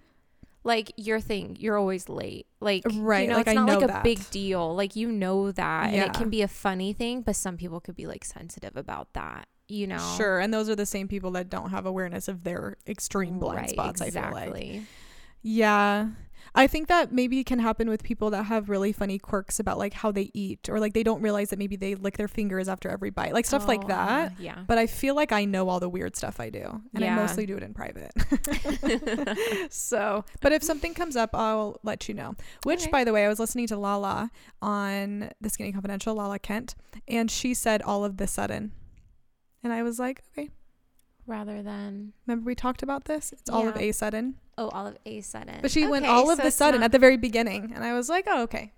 like 0.67 0.93
your 0.97 1.21
thing. 1.21 1.57
You're 1.61 1.77
always 1.77 2.09
late. 2.09 2.47
Like 2.61 2.85
Right, 2.95 3.23
you 3.25 3.29
know, 3.31 3.37
like, 3.37 3.47
it's 3.49 3.55
not 3.55 3.69
like 3.69 3.83
a 3.83 3.87
that. 3.89 4.05
big 4.05 4.31
deal. 4.31 4.75
Like 4.75 4.97
you 4.97 5.11
know 5.13 5.53
that, 5.53 5.93
and 5.93 5.97
it 6.05 6.15
can 6.15 6.31
be 6.31 6.43
a 6.43 6.49
funny 6.49 6.93
thing, 6.93 7.23
but 7.23 7.37
some 7.37 7.57
people 7.57 7.81
could 7.81 7.97
be 7.97 8.07
like 8.07 8.25
sensitive 8.25 8.77
about 8.77 9.13
that. 9.15 9.47
You 9.69 9.87
know, 9.87 10.15
Sure, 10.17 10.41
and 10.41 10.53
those 10.53 10.69
are 10.69 10.77
the 10.77 10.87
same 10.87 11.09
people 11.09 11.31
that 11.33 11.49
don't 11.51 11.71
have 11.71 11.87
awareness 11.87 12.29
of 12.29 12.45
their 12.45 12.77
extreme 12.87 13.39
blind 13.39 13.61
Right, 13.63 13.71
spots. 13.71 14.01
I 14.01 14.11
feel 14.11 14.31
like. 14.33 14.83
Yeah. 15.43 16.09
I 16.57 16.67
think 16.69 16.87
that 16.89 17.11
maybe 17.13 17.43
can 17.43 17.59
happen 17.59 17.89
with 17.89 18.05
people 18.05 18.31
that 18.31 18.45
have 18.45 18.69
really 18.69 18.93
funny 18.93 19.19
quirks 19.19 19.59
about 19.59 19.77
like 19.77 19.93
how 19.93 20.13
they 20.13 20.31
eat 20.35 20.69
or 20.69 20.79
like 20.79 20.93
they 20.93 21.03
don't 21.03 21.21
realize 21.21 21.51
that 21.51 21.59
maybe 21.59 21.75
they 21.75 21.97
lick 21.97 22.17
their 22.17 22.29
fingers 22.29 22.69
after 22.69 22.89
every 22.89 23.11
bite. 23.11 23.33
Like 23.33 23.45
stuff 23.45 23.67
like 23.67 23.85
Oh, 23.85 23.89
that. 23.89 24.33
uh, 24.33 24.35
yeah. 24.39 24.63
But 24.67 24.79
I 24.79 24.87
feel 24.87 25.17
like 25.17 25.33
I 25.33 25.45
know 25.47 25.69
all 25.69 25.81
the 25.81 25.89
weird 25.89 26.15
stuff 26.17 26.39
I 26.39 26.51
do. 26.51 26.81
And 26.95 27.05
I 27.05 27.15
mostly 27.17 27.45
do 27.45 27.57
it 27.57 27.63
in 27.65 27.75
private. 27.75 28.13
so, 29.71 30.25
but 30.41 30.53
if 30.53 30.63
something 30.63 30.95
comes 30.95 31.17
up, 31.17 31.31
I'll 31.35 31.81
let 31.83 32.09
you 32.09 32.15
know. 32.15 32.35
Which, 32.63 32.83
Okay. 32.83 32.91
by 32.91 33.05
the 33.05 33.13
way, 33.13 33.25
I 33.25 33.29
was 33.29 33.39
listening 33.41 33.67
to 33.69 33.77
Lala 33.77 34.31
on 34.63 35.31
The 35.41 35.51
Skinny 35.51 35.73
Confidential, 35.73 36.15
Lala 36.15 36.39
Kent, 36.39 36.75
and 37.09 37.31
she 37.31 37.55
said 37.55 37.83
all 37.83 38.05
of 38.05 38.17
the 38.17 38.27
sudden. 38.27 38.73
And 39.63 39.73
I 39.73 39.83
was 39.83 39.99
like, 39.99 40.23
okay, 40.33 40.51
Rather 41.27 41.63
than 41.63 42.13
remember 42.27 42.47
we 42.47 42.55
talked 42.55 42.83
about 42.83 43.05
this? 43.07 43.33
It's 43.33 43.49
all 43.49 43.67
of 43.69 43.77
a 43.77 43.93
sudden. 43.93 44.37
oh, 44.59 44.69
all 44.69 44.87
of 44.87 44.97
a 45.07 45.21
sudden. 45.23 45.59
But 45.63 45.71
she 45.71 45.87
went 45.87 46.05
all 46.07 46.31
of 46.31 46.37
so 46.39 46.43
the 46.45 46.51
sudden 46.51 46.81
not- 46.81 46.87
at 46.87 46.93
the 46.93 46.99
very 46.99 47.17
beginning. 47.17 47.73
And 47.75 47.83
I 47.85 47.95
was 47.95 48.09
like, 48.09 48.27
oh, 48.29 48.43
okay. 48.43 48.73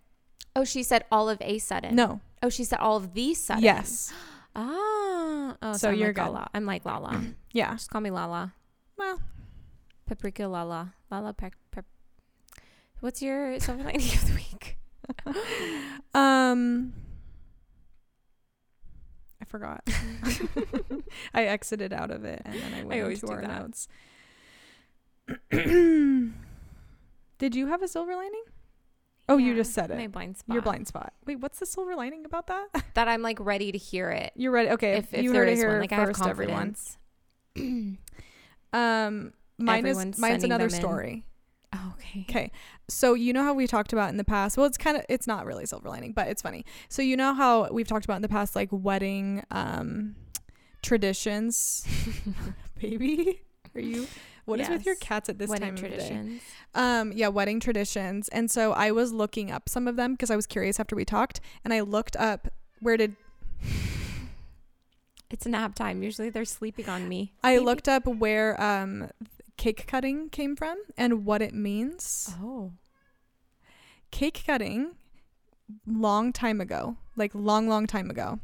oh, 0.54 0.64
she 0.64 0.82
said 0.82 1.04
all 1.10 1.28
of 1.28 1.38
a 1.40 1.58
sudden. 1.58 1.94
No. 1.96 2.20
Oh, 2.42 2.48
she 2.48 2.62
said 2.64 2.78
all 2.78 2.96
of 2.96 3.14
the 3.14 3.34
sudden. 3.34 3.62
Yes. 3.64 4.12
Ah. 4.58 5.54
Oh, 5.60 5.72
so, 5.72 5.78
So 5.78 5.90
you're 5.90 6.08
like 6.08 6.16
good. 6.16 6.22
Lala. 6.32 6.48
I'm 6.54 6.64
like 6.64 6.84
Lala. 6.86 7.20
Yeah. 7.52 7.72
Just 7.72 7.90
call 7.90 8.00
me 8.00 8.10
Lala. 8.10 8.54
Well, 8.96 9.20
Paprika 10.06 10.46
Lala. 10.48 10.94
Lala 11.10 11.34
pep. 11.34 11.52
pep. 11.70 11.84
What's 13.00 13.20
your 13.20 13.50
lining 13.68 13.96
of 14.16 14.26
the 14.28 14.34
week? 14.34 14.78
um, 16.14 16.94
forgot. 19.58 19.88
I 21.34 21.44
exited 21.44 21.92
out 21.92 22.10
of 22.10 22.24
it 22.24 22.42
and 22.44 22.54
then 22.54 22.74
I 22.74 22.84
went 22.84 23.02
always 23.02 23.22
into 23.22 23.34
our 23.34 23.40
that. 23.42 23.60
notes. 23.60 23.88
Did 27.38 27.54
you 27.54 27.66
have 27.66 27.82
a 27.82 27.88
silver 27.88 28.14
lining? 28.14 28.44
Oh, 29.28 29.38
you 29.38 29.54
just 29.54 29.72
said 29.72 29.90
it. 29.90 29.96
My 29.96 30.06
blind 30.06 30.36
spot. 30.36 30.54
Your 30.54 30.62
blind 30.62 30.86
spot. 30.86 31.12
Wait, 31.26 31.40
what's 31.40 31.58
the 31.58 31.66
silver 31.66 31.96
lining 31.96 32.24
about 32.24 32.46
that? 32.46 32.68
That 32.94 33.08
I'm 33.08 33.20
like 33.22 33.38
ready 33.40 33.72
to 33.72 33.78
hear 33.78 34.10
it. 34.10 34.32
You're 34.36 34.52
ready. 34.52 34.70
Okay, 34.70 34.92
If, 34.94 35.12
if 35.12 35.24
you 35.24 35.32
there 35.32 35.44
is 35.44 35.62
one, 35.62 35.80
like 35.80 35.92
I 35.92 35.96
have 35.96 36.12
confidence. 36.12 36.98
Um, 38.72 39.32
mine 39.58 39.78
Everyone's 39.86 40.16
is 40.16 40.20
mine's 40.20 40.44
another 40.44 40.68
story. 40.68 41.24
Okay. 41.94 42.26
Okay. 42.28 42.52
So 42.88 43.14
you 43.14 43.32
know 43.32 43.42
how 43.42 43.54
we 43.54 43.66
talked 43.66 43.92
about 43.92 44.10
in 44.10 44.16
the 44.16 44.24
past. 44.24 44.56
Well, 44.56 44.66
it's 44.66 44.78
kind 44.78 44.96
of 44.96 45.04
it's 45.08 45.26
not 45.26 45.46
really 45.46 45.66
silver 45.66 45.88
lining, 45.88 46.12
but 46.12 46.28
it's 46.28 46.42
funny. 46.42 46.64
So 46.88 47.02
you 47.02 47.16
know 47.16 47.34
how 47.34 47.68
we've 47.70 47.88
talked 47.88 48.04
about 48.04 48.16
in 48.16 48.22
the 48.22 48.28
past 48.28 48.54
like 48.54 48.68
wedding 48.70 49.42
um 49.50 50.16
traditions. 50.82 51.86
Baby, 52.80 53.40
are 53.74 53.80
you 53.80 54.06
What 54.44 54.60
is 54.60 54.68
with 54.68 54.86
your 54.86 54.94
cats 54.96 55.28
at 55.28 55.38
this 55.38 55.50
Wedding 55.50 55.74
time 55.74 55.92
of 55.92 55.98
day? 55.98 56.40
Um 56.74 57.12
yeah, 57.12 57.28
wedding 57.28 57.60
traditions. 57.60 58.28
And 58.28 58.50
so 58.50 58.72
I 58.72 58.90
was 58.92 59.12
looking 59.12 59.50
up 59.50 59.68
some 59.68 59.88
of 59.88 59.96
them 59.96 60.12
because 60.12 60.30
I 60.30 60.36
was 60.36 60.46
curious 60.46 60.78
after 60.78 60.94
we 60.94 61.04
talked 61.04 61.40
and 61.64 61.72
I 61.74 61.80
looked 61.80 62.16
up 62.16 62.48
where 62.80 62.96
did 62.96 63.16
It's 65.28 65.44
nap 65.44 65.74
time. 65.74 66.04
Usually 66.04 66.30
they're 66.30 66.44
sleeping 66.44 66.88
on 66.88 67.08
me. 67.08 67.32
I 67.42 67.54
Baby. 67.54 67.64
looked 67.64 67.88
up 67.88 68.06
where 68.06 68.60
um 68.62 69.10
cake 69.56 69.86
cutting 69.86 70.28
came 70.28 70.56
from 70.56 70.78
and 70.96 71.24
what 71.24 71.42
it 71.42 71.54
means. 71.54 72.34
Oh. 72.42 72.72
cake 74.10 74.42
cutting 74.46 74.92
long 75.86 76.32
time 76.32 76.60
ago 76.60 76.96
like 77.16 77.32
long 77.34 77.68
long 77.68 77.86
time 77.86 78.08
ago 78.08 78.38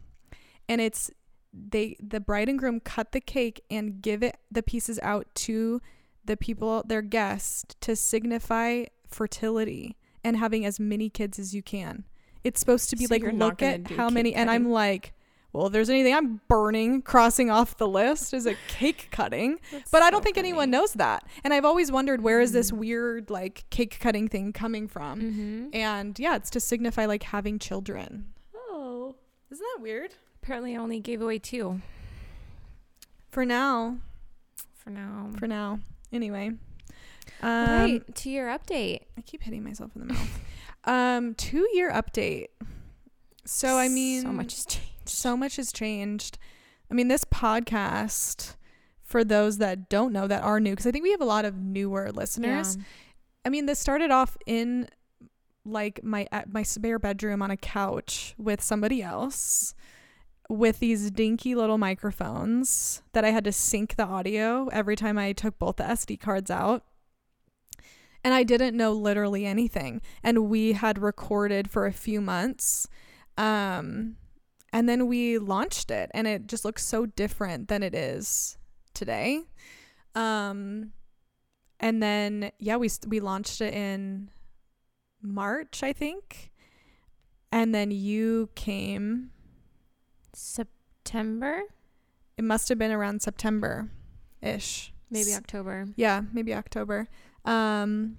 and 0.69 0.81
it's 0.81 1.11
they 1.52 1.97
the 2.00 2.19
bride 2.19 2.49
and 2.49 2.59
groom 2.59 2.81
cut 2.81 3.12
the 3.12 3.21
cake 3.21 3.62
and 3.71 4.02
give 4.02 4.23
it 4.23 4.37
the 4.50 4.62
pieces 4.62 4.99
out 5.02 5.26
to 5.35 5.81
the 6.25 6.37
people 6.37 6.83
their 6.87 7.02
guests 7.02 7.75
to 7.81 7.95
signify 7.95 8.85
fertility 9.07 9.97
and 10.25 10.37
having 10.37 10.64
as 10.64 10.81
many 10.81 11.09
kids 11.09 11.38
as 11.38 11.54
you 11.54 11.62
can 11.62 12.04
it's 12.42 12.59
supposed 12.59 12.90
to 12.90 12.97
be 12.97 13.07
So 13.07 13.14
like 13.14 13.23
look 13.33 13.62
at 13.62 13.88
how 13.92 14.09
many 14.09 14.35
and 14.35 14.50
i'm 14.50 14.71
like 14.71 15.12
well 15.52 15.66
if 15.66 15.73
there's 15.73 15.90
anything 15.90 16.14
i'm 16.14 16.40
burning 16.49 17.02
crossing 17.02 17.50
off 17.50 17.76
the 17.76 17.87
list 17.88 18.32
is 18.35 18.47
a 18.47 18.54
cake 18.68 19.09
cutting 19.11 19.59
but 19.92 20.02
I 20.02 20.11
don't 20.11 20.23
think 20.25 20.38
anyone 20.38 20.71
knows 20.71 20.92
that. 20.94 21.25
And 21.44 21.52
I've 21.54 21.64
always 21.64 21.90
wondered 21.92 22.23
where 22.23 22.40
is 22.40 22.52
this 22.52 22.71
Mm. 22.71 22.78
weird 22.78 23.30
like 23.30 23.64
cake 23.71 23.99
cutting 24.00 24.28
thing 24.28 24.52
coming 24.52 24.88
from? 24.88 25.21
Mm-hmm. 25.21 25.66
And 25.75 26.18
yeah, 26.18 26.37
it's 26.37 26.50
to 26.50 26.61
signify 26.61 27.06
like 27.06 27.23
having 27.25 27.59
children. 27.59 28.26
Oh. 28.56 29.14
Isn't 29.50 29.66
that 29.76 29.82
weird? 29.82 30.14
Apparently, 30.42 30.75
I 30.75 30.78
only 30.78 30.99
gave 31.00 31.21
away 31.23 31.38
two 31.38 31.80
For 33.30 33.44
now. 33.44 33.99
for 34.76 34.90
now. 34.90 35.30
For 35.38 35.47
now. 35.47 35.80
Anyway. 36.12 36.52
Um, 37.42 37.68
right. 37.71 38.14
To 38.16 38.30
your 38.30 38.49
update. 38.49 39.00
I 39.16 39.21
keep 39.23 39.42
hitting 39.42 39.62
myself 39.64 39.90
in 39.94 40.06
the 40.06 40.14
mouth. 40.14 40.40
um, 40.85 41.35
two 41.35 41.68
year 41.75 41.92
update. 41.92 42.47
So 43.44 43.76
I 43.78 43.88
mean, 43.88 44.23
so 44.23 44.32
much 44.32 44.54
has 44.54 44.66
changed. 44.66 44.88
So 45.12 45.37
much 45.37 45.57
has 45.57 45.73
changed. 45.73 46.38
I 46.90 46.95
mean, 46.95 47.09
this 47.09 47.25
podcast, 47.25 48.57
for 49.02 49.25
those 49.25 49.59
that 49.59 49.88
don't 49.88 50.12
know 50.12 50.26
that 50.26 50.42
are 50.42 50.61
new, 50.61 50.73
because 50.73 50.87
I 50.87 50.90
think 50.90 51.04
we 51.04 51.11
have 51.11 51.21
a 51.21 51.26
lot 51.26 51.45
of 51.45 51.57
newer 51.57 52.11
listeners. 52.12 52.76
Yeah. 52.76 52.83
I 53.45 53.49
mean, 53.49 53.66
this 53.66 53.78
started 53.78 54.11
off 54.11 54.37
in 54.47 54.88
like 55.64 56.02
my 56.02 56.26
at 56.33 56.52
my 56.52 56.62
spare 56.62 56.99
bedroom 56.99 57.40
on 57.42 57.50
a 57.50 57.57
couch 57.57 58.35
with 58.37 58.61
somebody 58.62 59.02
else 59.02 59.75
with 60.49 60.81
these 60.81 61.11
dinky 61.11 61.54
little 61.54 61.78
microphones 61.78 63.02
that 63.12 63.25
I 63.25 63.31
had 63.31 63.45
to 63.45 63.52
sync 63.52 63.97
the 63.97 64.04
audio 64.04 64.69
every 64.73 64.97
time 64.97 65.16
I 65.16 65.33
took 65.33 65.59
both 65.59 65.76
the 65.76 65.85
SD 65.85 66.21
cards 66.21 66.50
out. 66.50 66.85
And 68.25 68.35
I 68.35 68.42
didn't 68.42 68.76
know 68.76 68.92
literally 68.92 69.47
anything. 69.47 70.00
And 70.23 70.49
we 70.49 70.73
had 70.73 70.99
recorded 70.99 71.71
for 71.71 71.87
a 71.87 71.92
few 71.92 72.21
months. 72.21 72.88
Um 73.38 74.16
and 74.73 74.88
then 74.88 75.07
we 75.07 75.38
launched 75.38 75.91
it 75.91 76.11
and 76.14 76.26
it 76.26 76.47
just 76.47 76.64
looks 76.64 76.85
so 76.85 77.07
different 77.07 77.69
than 77.69 77.83
it 77.83 77.95
is 77.95 78.57
today. 78.95 79.43
Um 80.14 80.93
and 81.81 82.02
then 82.02 82.52
yeah, 82.59 82.76
we 82.76 82.88
we 83.09 83.21
launched 83.21 83.61
it 83.61 83.75
in 83.75 84.31
March, 85.21 85.83
I 85.83 85.93
think. 85.93 86.50
And 87.50 87.75
then 87.75 87.91
you 87.91 88.50
came. 88.55 89.31
September, 90.35 91.61
It 92.38 92.45
must 92.45 92.69
have 92.71 92.79
been 92.79 92.91
around 92.93 93.21
September 93.23 93.91
ish. 94.41 94.93
maybe 95.11 95.35
October. 95.35 95.87
Yeah, 95.97 96.23
maybe 96.33 96.55
October. 96.55 97.09
Um 97.45 98.17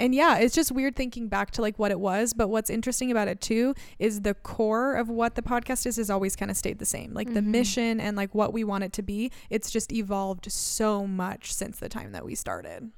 and 0.00 0.14
yeah, 0.14 0.38
it's 0.38 0.54
just 0.54 0.72
weird 0.72 0.96
thinking 0.96 1.28
back 1.28 1.52
to 1.52 1.62
like 1.62 1.78
what 1.78 1.90
it 1.92 2.00
was, 2.00 2.32
but 2.32 2.48
what's 2.48 2.70
interesting 2.70 3.10
about 3.12 3.28
it 3.28 3.40
too 3.40 3.74
is 4.00 4.22
the 4.22 4.34
core 4.34 4.96
of 4.96 5.08
what 5.08 5.36
the 5.36 5.42
podcast 5.42 5.86
is 5.86 5.96
has 5.96 6.10
always 6.10 6.34
kind 6.34 6.50
of 6.50 6.56
stayed 6.56 6.78
the 6.80 6.84
same. 6.86 7.14
Like 7.14 7.32
the 7.34 7.40
Mhm. 7.40 7.46
mission 7.46 8.00
and 8.00 8.16
like 8.16 8.34
what 8.34 8.52
we 8.52 8.64
want 8.64 8.82
it 8.84 8.92
to 8.94 9.02
be, 9.02 9.30
it's 9.50 9.70
just 9.70 9.92
evolved 9.92 10.50
so 10.50 11.06
much 11.06 11.52
since 11.52 11.78
the 11.78 11.88
time 11.88 12.10
that 12.12 12.24
we 12.24 12.34
started. 12.34 12.90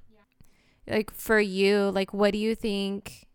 Like 0.89 1.11
for 1.13 1.39
you, 1.41 1.91
like 1.91 2.15
what 2.15 2.33
do 2.33 2.39
you 2.39 2.55
think? 2.55 3.27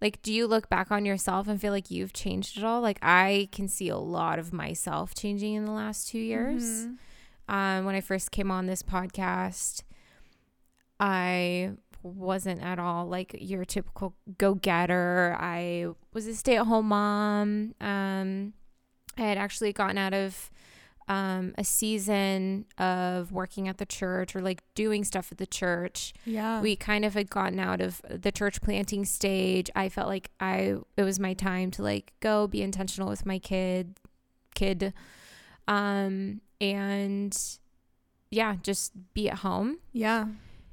Like, 0.00 0.22
do 0.22 0.32
you 0.32 0.46
look 0.46 0.68
back 0.68 0.92
on 0.92 1.04
yourself 1.04 1.48
and 1.48 1.60
feel 1.60 1.72
like 1.72 1.90
you've 1.90 2.12
changed 2.12 2.56
at 2.56 2.62
all? 2.62 2.80
Like, 2.80 3.00
I 3.02 3.48
can 3.50 3.66
see 3.66 3.88
a 3.88 3.96
lot 3.96 4.38
of 4.38 4.52
myself 4.52 5.12
changing 5.12 5.54
in 5.54 5.64
the 5.64 5.72
last 5.72 6.06
two 6.08 6.20
years. 6.20 6.86
Mhm. 6.86 6.98
um, 7.48 7.84
when 7.86 7.94
I 7.96 8.00
first 8.00 8.30
came 8.30 8.50
on 8.52 8.66
this 8.66 8.82
podcast, 8.82 9.82
I 11.00 11.72
wasn't 12.02 12.62
at 12.62 12.78
all 12.78 13.06
like 13.06 13.36
your 13.38 13.64
typical 13.64 14.14
go 14.38 14.54
getter. 14.54 15.36
I 15.38 15.88
was 16.12 16.26
a 16.26 16.34
stay 16.34 16.56
at 16.56 16.66
home 16.66 16.88
mom. 16.88 17.74
Um, 17.80 18.52
I 19.16 19.22
had 19.22 19.38
actually 19.38 19.72
gotten 19.72 19.98
out 19.98 20.14
of 20.14 20.50
um, 21.08 21.54
a 21.56 21.64
season 21.64 22.66
of 22.76 23.32
working 23.32 23.66
at 23.66 23.78
the 23.78 23.86
church 23.86 24.36
or 24.36 24.42
like 24.42 24.62
doing 24.74 25.04
stuff 25.04 25.32
at 25.32 25.38
the 25.38 25.46
church. 25.46 26.12
Yeah. 26.26 26.60
We 26.60 26.76
kind 26.76 27.04
of 27.04 27.14
had 27.14 27.30
gotten 27.30 27.58
out 27.58 27.80
of 27.80 28.02
the 28.08 28.30
church 28.30 28.60
planting 28.60 29.04
stage. 29.04 29.70
I 29.74 29.88
felt 29.88 30.08
like 30.08 30.30
I 30.38 30.76
it 30.96 31.02
was 31.02 31.18
my 31.18 31.32
time 31.32 31.70
to 31.72 31.82
like 31.82 32.12
go 32.20 32.46
be 32.46 32.62
intentional 32.62 33.08
with 33.08 33.24
my 33.24 33.38
kid 33.38 33.94
kid 34.54 34.92
um 35.66 36.40
and 36.60 37.58
yeah, 38.30 38.56
just 38.62 38.92
be 39.14 39.30
at 39.30 39.38
home. 39.38 39.78
yeah. 39.92 40.26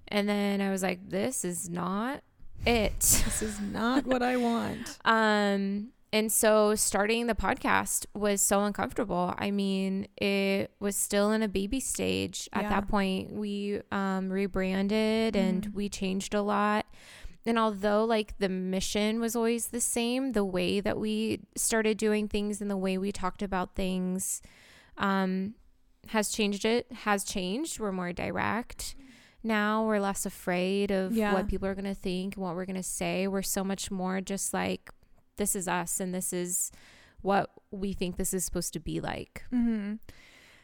And 0.08 0.28
then 0.30 0.62
I 0.62 0.72
was 0.72 0.84
like 0.84 1.10
this 1.10 1.44
is 1.46 1.70
not 1.70 2.22
it. 2.66 3.00
This 3.26 3.42
is 3.42 3.60
not 3.60 4.06
what 4.06 4.22
I 4.24 4.38
want. 4.38 4.98
Um 5.06 5.90
and 6.14 6.32
so 6.32 6.76
starting 6.76 7.28
the 7.28 7.36
podcast 7.36 8.06
was 8.14 8.42
so 8.42 8.64
uncomfortable. 8.64 9.34
I 9.38 9.52
mean, 9.52 10.08
it 10.16 10.72
was 10.80 10.96
still 10.96 11.34
in 11.34 11.44
a 11.44 11.48
baby 11.50 11.82
stage 11.82 12.48
at 12.54 12.64
Yeah. 12.64 12.70
that 12.70 12.88
point. 12.88 13.34
We 13.34 13.82
um, 13.92 14.30
rebranded 14.32 15.36
and 15.36 15.64
Mhm. 15.68 15.74
we 15.74 15.90
changed 15.90 16.34
a 16.34 16.42
lot. 16.42 16.86
And 17.46 17.60
although 17.60 18.06
like 18.06 18.38
the 18.38 18.48
mission 18.48 19.20
was 19.20 19.36
always 19.36 19.68
the 19.68 19.82
same, 19.82 20.32
the 20.32 20.46
way 20.46 20.80
that 20.80 20.98
we 20.98 21.42
started 21.58 21.98
doing 21.98 22.30
things 22.30 22.62
and 22.62 22.72
the 22.72 22.78
way 22.78 22.98
we 22.98 23.12
talked 23.12 23.42
about 23.42 23.76
things 23.76 24.42
um, 24.98 25.56
has 26.10 26.30
changed. 26.30 26.64
It 26.64 26.90
has 27.04 27.26
changed. 27.26 27.78
We're 27.80 27.92
more 27.92 28.14
direct 28.14 28.96
now. 29.46 29.86
We're 29.86 30.00
less 30.00 30.26
afraid 30.26 30.92
of 30.92 31.14
Yeah. 31.16 31.34
what 31.34 31.48
people 31.48 31.68
are 31.68 31.76
gonna 31.76 31.96
think 31.96 32.36
and 32.36 32.44
what 32.44 32.56
we're 32.56 32.66
gonna 32.66 32.84
say. 32.84 33.28
We're 33.28 33.42
so 33.42 33.64
much 33.64 33.92
more 33.92 34.20
just 34.22 34.54
like 34.54 34.90
this 35.38 35.56
is 35.56 35.68
us 35.68 36.00
and 36.00 36.14
this 36.14 36.34
is 36.34 36.72
what 37.22 37.52
we 37.72 37.94
think 37.94 38.18
this 38.18 38.34
is 38.34 38.44
supposed 38.46 38.74
to 38.74 38.80
be 38.80 39.00
like. 39.00 39.44
Mm-hmm. 39.54 39.96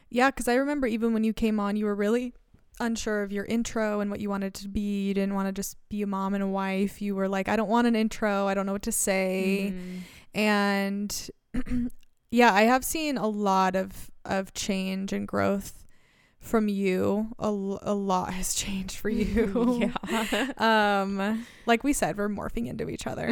Yeah, 0.09 0.29
because 0.29 0.47
I 0.47 0.55
remember 0.55 0.87
even 0.87 1.13
when 1.13 1.23
you 1.23 1.33
came 1.33 1.59
on, 1.59 1.75
you 1.75 1.85
were 1.85 1.95
really 1.95 2.33
unsure 2.79 3.21
of 3.23 3.31
your 3.31 3.45
intro 3.45 3.99
and 3.99 4.09
what 4.09 4.19
you 4.19 4.29
wanted 4.29 4.53
to 4.55 4.67
be. 4.67 5.07
You 5.07 5.13
didn't 5.13 5.35
want 5.35 5.47
to 5.47 5.51
just 5.51 5.77
be 5.89 6.01
a 6.01 6.07
mom 6.07 6.33
and 6.33 6.43
a 6.43 6.47
wife. 6.47 7.01
You 7.01 7.15
were 7.15 7.27
like, 7.29 7.47
I 7.49 7.55
don't 7.55 7.69
want 7.69 7.87
an 7.87 7.95
intro. 7.95 8.47
I 8.47 8.53
don't 8.53 8.65
know 8.65 8.73
what 8.73 8.81
to 8.83 8.91
say. 8.91 9.73
Mhm. 9.75 9.99
And 10.33 11.29
yeah, 12.31 12.53
I 12.53 12.63
have 12.63 12.83
seen 12.85 13.17
a 13.17 13.27
lot 13.27 13.75
of 13.75 14.09
of 14.23 14.53
change 14.53 15.11
and 15.13 15.27
growth 15.27 15.80
from 16.41 16.67
you. 16.67 17.29
a, 17.39 17.47
a 17.47 17.93
lot 17.93 18.33
has 18.33 18.53
changed 18.55 18.97
for 18.97 19.09
you. 19.09 19.91
yeah. 20.09 20.51
um 20.57 21.45
like 21.67 21.83
we 21.83 21.93
said 21.93 22.17
we're 22.17 22.27
morphing 22.27 22.67
into 22.67 22.89
each 22.89 23.05
other 23.05 23.29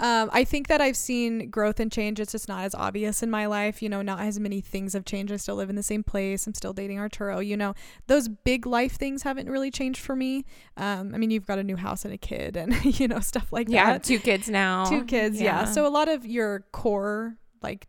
um 0.00 0.30
i 0.32 0.44
think 0.44 0.68
that 0.68 0.80
i've 0.80 0.96
seen 0.96 1.50
growth 1.50 1.80
and 1.80 1.90
change 1.90 2.20
it's 2.20 2.32
just 2.32 2.48
not 2.48 2.64
as 2.64 2.74
obvious 2.74 3.22
in 3.22 3.30
my 3.30 3.46
life 3.46 3.82
you 3.82 3.88
know 3.88 4.00
not 4.00 4.20
as 4.20 4.38
many 4.38 4.60
things 4.60 4.92
have 4.92 5.04
changed 5.04 5.32
i 5.32 5.36
still 5.36 5.56
live 5.56 5.68
in 5.68 5.76
the 5.76 5.82
same 5.82 6.02
place 6.02 6.46
i'm 6.46 6.54
still 6.54 6.72
dating 6.72 6.98
arturo 6.98 7.40
you 7.40 7.56
know 7.56 7.74
those 8.06 8.28
big 8.28 8.64
life 8.64 8.92
things 8.92 9.22
haven't 9.24 9.50
really 9.50 9.70
changed 9.70 10.00
for 10.00 10.14
me 10.14 10.44
um 10.76 11.14
i 11.14 11.18
mean 11.18 11.30
you've 11.30 11.46
got 11.46 11.58
a 11.58 11.64
new 11.64 11.76
house 11.76 12.04
and 12.04 12.14
a 12.14 12.18
kid 12.18 12.56
and 12.56 13.00
you 13.00 13.08
know 13.08 13.20
stuff 13.20 13.52
like 13.52 13.66
that. 13.66 13.72
yeah, 13.74 13.92
that 13.94 14.04
two 14.04 14.18
kids 14.18 14.48
now. 14.48 14.84
two 14.84 15.04
kids 15.04 15.40
yeah. 15.40 15.64
so 15.64 15.86
a 15.86 15.90
lot 15.90 16.08
of 16.08 16.24
your 16.24 16.60
core 16.72 17.36
like 17.62 17.88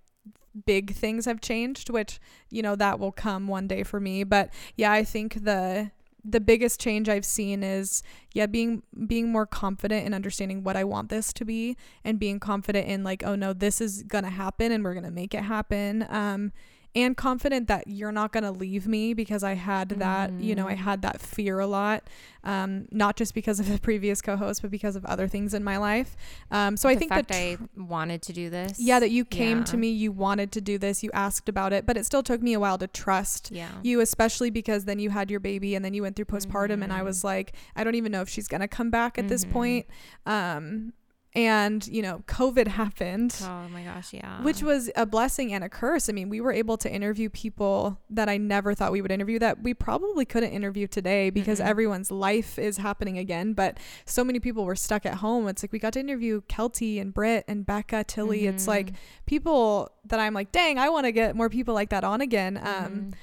big 0.66 0.94
things 0.94 1.26
have 1.26 1.42
changed 1.42 1.90
which 1.90 2.20
you 2.50 2.62
know 2.62 2.76
that 2.76 3.00
will 3.00 3.12
come 3.12 3.48
one 3.48 3.68
day 3.68 3.84
for 3.84 4.00
me. 4.00 4.24
But 4.24 4.50
yeah 4.76 4.92
i 4.92 5.04
think 5.04 5.44
the 5.44 5.92
the 6.28 6.40
biggest 6.40 6.80
change 6.80 7.08
i've 7.08 7.26
seen 7.26 7.62
is 7.64 8.02
yeah 8.34 8.48
being 8.48 8.82
being 9.06 9.32
more 9.32 9.46
confident 9.46 10.08
in 10.08 10.14
understanding 10.14 10.64
what 10.64 10.76
i 10.76 10.84
want 10.84 11.10
this 11.10 11.32
to 11.32 11.46
be 11.46 11.78
and 12.04 12.18
being 12.18 12.40
confident 12.40 12.88
in 12.88 13.04
like 13.04 13.24
oh 13.24 13.36
no 13.36 13.54
this 13.54 13.80
is 13.80 14.02
gonna 14.04 14.30
happen 14.30 14.72
and 14.72 14.84
we're 14.84 14.96
gonna 14.96 15.12
make 15.12 15.34
it 15.34 15.44
happen. 15.44 16.06
Um 16.10 16.52
and 16.96 17.18
confident 17.18 17.68
that 17.68 17.88
you're 17.88 18.12
not 18.14 18.32
going 18.32 18.44
to 18.46 18.52
leave 18.52 18.88
me 18.88 19.14
because 19.14 19.44
I 19.44 19.54
had 19.56 19.90
that, 19.90 20.32
you 20.40 20.56
know, 20.56 20.68
I 20.68 20.76
Mhm. 20.76 20.78
had 20.78 21.02
that 21.02 21.20
fear 21.20 21.60
a 21.60 21.68
lot, 21.68 22.04
um, 22.46 22.88
not 22.90 23.18
just 23.18 23.34
because 23.34 23.60
of 23.60 23.68
the 23.68 23.80
previous 23.80 24.22
co-host, 24.22 24.62
but 24.62 24.72
because 24.72 24.96
of 24.96 25.04
other 25.06 25.28
things 25.28 25.54
in 25.54 25.62
my 25.64 25.76
life. 25.78 26.16
Um, 26.52 26.78
so 26.78 26.88
I 26.88 26.94
The 26.94 27.00
think 27.00 27.10
fact 27.10 27.28
that 27.28 27.36
I 27.36 27.58
wanted 27.76 28.22
to 28.24 28.34
do 28.34 28.50
this. 28.50 28.80
yeah, 28.80 29.00
that 29.02 29.12
you 29.12 29.26
came 29.26 29.66
to 29.66 29.76
me, 29.78 29.90
you 29.90 30.14
wanted 30.14 30.54
to 30.54 30.62
do 30.62 30.78
this, 30.78 31.04
you 31.04 31.12
asked 31.14 31.50
about 31.50 31.74
it, 31.74 31.86
but 31.86 31.98
it 31.98 32.06
still 32.06 32.24
took 32.24 32.42
me 32.42 32.54
a 32.54 32.60
while 32.62 32.78
to 32.78 32.88
trust 32.88 33.52
Yeah. 33.52 33.72
you, 33.84 34.00
especially 34.00 34.50
because 34.50 34.86
then 34.86 34.98
you 35.00 35.10
had 35.10 35.30
your 35.30 35.42
baby 35.42 35.76
and 35.76 35.84
then 35.84 35.94
you 35.94 36.02
went 36.02 36.16
through 36.16 36.26
postpartum, 36.26 36.82
and 36.82 36.94
I 36.94 37.04
was 37.04 37.26
like, 37.26 37.54
I 37.76 37.84
don't 37.84 37.96
even 37.96 38.12
know 38.14 38.22
if 38.22 38.30
she's 38.30 38.48
gonna 38.48 38.70
come 38.70 38.90
back 38.90 39.18
at 39.18 39.28
this 39.28 39.44
Mhm. 39.44 39.50
point. 39.52 39.86
Um, 40.26 40.94
and 41.36 41.86
you 41.88 42.02
know, 42.02 42.24
COVID 42.28 42.68
happened. 42.82 43.36
Oh 43.44 43.68
my 43.74 43.84
gosh, 43.84 44.14
yeah. 44.14 44.42
Which 44.42 44.64
was 44.64 44.90
a 44.96 45.06
blessing 45.06 45.54
and 45.54 45.64
a 45.64 45.70
curse. 45.70 46.10
I 46.10 46.14
mean, 46.14 46.30
we 46.30 46.40
were 46.42 46.54
able 46.54 46.78
to 46.78 46.92
interview 46.92 47.30
people 47.30 48.00
that 48.10 48.30
I 48.30 48.38
never 48.38 48.74
thought 48.74 48.92
we 48.92 49.02
would 49.02 49.12
interview 49.12 49.38
that 49.40 49.62
we 49.62 49.74
probably 49.74 50.24
couldn't 50.26 50.52
interview 50.52 50.88
today 50.88 51.30
because 51.30 51.60
Mm-mm. 51.60 51.68
everyone's 51.68 52.10
life 52.12 52.58
is 52.58 52.78
happening 52.78 53.18
again. 53.18 53.54
But 53.54 53.78
so 54.06 54.24
many 54.24 54.40
people 54.40 54.64
were 54.66 54.76
stuck 54.78 55.06
at 55.06 55.16
home. 55.16 55.48
It's 55.48 55.62
like 55.64 55.72
we 55.74 55.80
got 55.80 55.94
to 55.94 56.00
interview 56.00 56.42
Kelty 56.50 57.02
and 57.02 57.14
Britt 57.14 57.44
and 57.48 57.66
Becca, 57.66 58.06
Tilley. 58.06 58.48
It's 58.48 58.68
like 58.68 58.94
people 59.26 59.92
that 60.06 60.20
I'm 60.20 60.34
like, 60.34 60.52
dang, 60.52 60.80
I 60.80 60.90
want 60.90 61.06
to 61.06 61.12
get 61.12 61.36
more 61.36 61.50
people 61.50 61.74
like 61.74 61.90
that 61.90 62.04
on 62.04 62.22
again. 62.22 62.58
Um, 62.58 62.64
Mhm. 62.66 63.14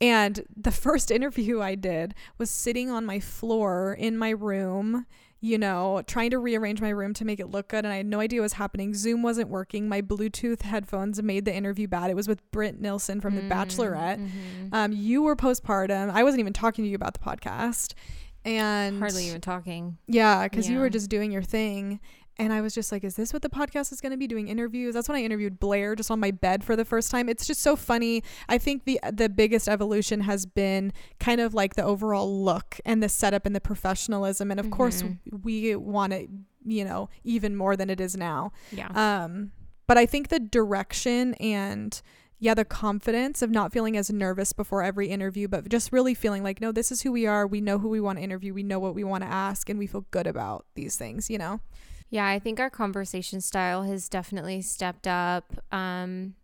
and 0.00 0.44
the 0.56 0.70
first 0.86 1.10
interview 1.10 1.62
I 1.62 1.76
did 1.76 2.14
was 2.38 2.50
sitting 2.50 2.90
on 2.90 3.06
my 3.06 3.20
floor 3.20 3.94
in 3.98 4.18
my 4.18 4.30
room, 4.30 5.06
you 5.44 5.58
know, 5.58 6.00
trying 6.06 6.30
to 6.30 6.38
rearrange 6.38 6.80
my 6.80 6.88
room 6.88 7.12
to 7.12 7.22
make 7.22 7.38
it 7.38 7.50
look 7.50 7.68
good. 7.68 7.84
And 7.84 7.92
I 7.92 7.98
had 7.98 8.06
no 8.06 8.18
idea 8.18 8.40
what 8.40 8.44
was 8.44 8.54
happening. 8.54 8.94
Zoom 8.94 9.22
wasn't 9.22 9.50
working. 9.50 9.90
My 9.90 10.00
Bluetooth 10.00 10.62
headphones 10.62 11.22
made 11.22 11.44
the 11.44 11.54
interview 11.54 11.86
bad. 11.86 12.08
It 12.10 12.16
was 12.16 12.26
with 12.26 12.40
Britt 12.50 12.80
Nilsson 12.80 13.20
from 13.20 13.36
The 13.36 13.42
Bachelorette. 13.42 14.18
Mhm. 14.18 14.68
Um, 14.72 14.92
you 14.92 15.22
were 15.22 15.36
postpartum. 15.36 16.10
I 16.14 16.22
wasn't 16.22 16.40
even 16.40 16.54
talking 16.54 16.82
to 16.84 16.88
you 16.88 16.96
about 16.96 17.12
the 17.12 17.20
podcast. 17.20 17.92
And 18.46 18.98
hardly 18.98 19.26
even 19.28 19.40
talking. 19.42 19.98
yeah, 20.06 20.44
because 20.48 20.68
you 20.68 20.78
were 20.78 20.88
just 20.90 21.08
doing 21.10 21.30
your 21.32 21.42
thing. 21.42 22.00
And 22.36 22.52
I 22.52 22.60
was 22.62 22.74
just 22.74 22.90
like, 22.90 23.04
is 23.04 23.14
this 23.14 23.32
what 23.32 23.42
the 23.42 23.48
podcast 23.48 23.92
is 23.92 24.00
going 24.00 24.10
to 24.10 24.18
be 24.18 24.26
doing 24.26 24.48
interviews? 24.48 24.94
That's 24.94 25.08
when 25.08 25.16
I 25.16 25.22
interviewed 25.22 25.60
Blair 25.60 25.94
just 25.94 26.10
on 26.10 26.18
my 26.18 26.32
bed 26.32 26.64
for 26.64 26.74
the 26.74 26.84
first 26.84 27.10
time. 27.10 27.28
It's 27.28 27.46
just 27.46 27.60
so 27.62 27.76
funny. 27.76 28.24
I 28.48 28.58
think 28.58 28.84
the 28.84 28.98
the 29.12 29.28
biggest 29.28 29.68
evolution 29.68 30.20
has 30.22 30.44
been 30.44 30.92
kind 31.20 31.40
of 31.40 31.54
like 31.54 31.74
the 31.76 31.84
overall 31.84 32.42
look 32.44 32.80
and 32.84 33.00
the 33.02 33.08
setup 33.08 33.46
and 33.46 33.54
the 33.54 33.60
professionalism. 33.60 34.50
And 34.50 34.58
of 34.58 34.70
course, 34.70 35.02
Mhm. 35.02 35.18
we 35.44 35.76
want 35.76 36.12
it, 36.12 36.28
you 36.64 36.84
know, 36.84 37.08
even 37.22 37.54
more 37.56 37.76
than 37.76 37.88
it 37.88 38.00
is 38.00 38.16
now. 38.16 38.50
Yeah. 38.72 38.88
Um, 38.94 39.52
but 39.86 39.96
I 39.96 40.06
think 40.06 40.28
the 40.28 40.40
direction 40.40 41.34
and 41.34 42.00
yeah, 42.40 42.54
the 42.54 42.64
confidence 42.64 43.42
of 43.42 43.50
not 43.50 43.72
feeling 43.72 43.96
as 43.96 44.10
nervous 44.10 44.52
before 44.52 44.82
every 44.82 45.06
interview, 45.08 45.46
but 45.46 45.68
just 45.68 45.92
really 45.92 46.14
feeling 46.14 46.42
like, 46.42 46.60
no, 46.60 46.72
this 46.72 46.90
is 46.90 47.02
who 47.02 47.12
we 47.12 47.26
are. 47.26 47.46
We 47.46 47.60
know 47.60 47.78
who 47.78 47.88
we 47.88 48.00
want 48.00 48.18
to 48.18 48.24
interview. 48.24 48.52
We 48.52 48.64
know 48.64 48.80
what 48.80 48.94
we 48.94 49.04
want 49.04 49.22
to 49.22 49.30
ask, 49.30 49.70
and 49.70 49.78
we 49.78 49.86
feel 49.86 50.04
good 50.10 50.26
about 50.26 50.66
these 50.74 50.96
things, 50.96 51.30
you 51.30 51.38
know? 51.38 51.60
Yeah, 52.14 52.28
I 52.28 52.38
think 52.38 52.60
our 52.60 52.70
conversation 52.70 53.40
style 53.40 53.82
has 53.82 54.08
definitely 54.08 54.62
stepped 54.62 55.08
up. 55.08 55.52
Um, 55.72 56.34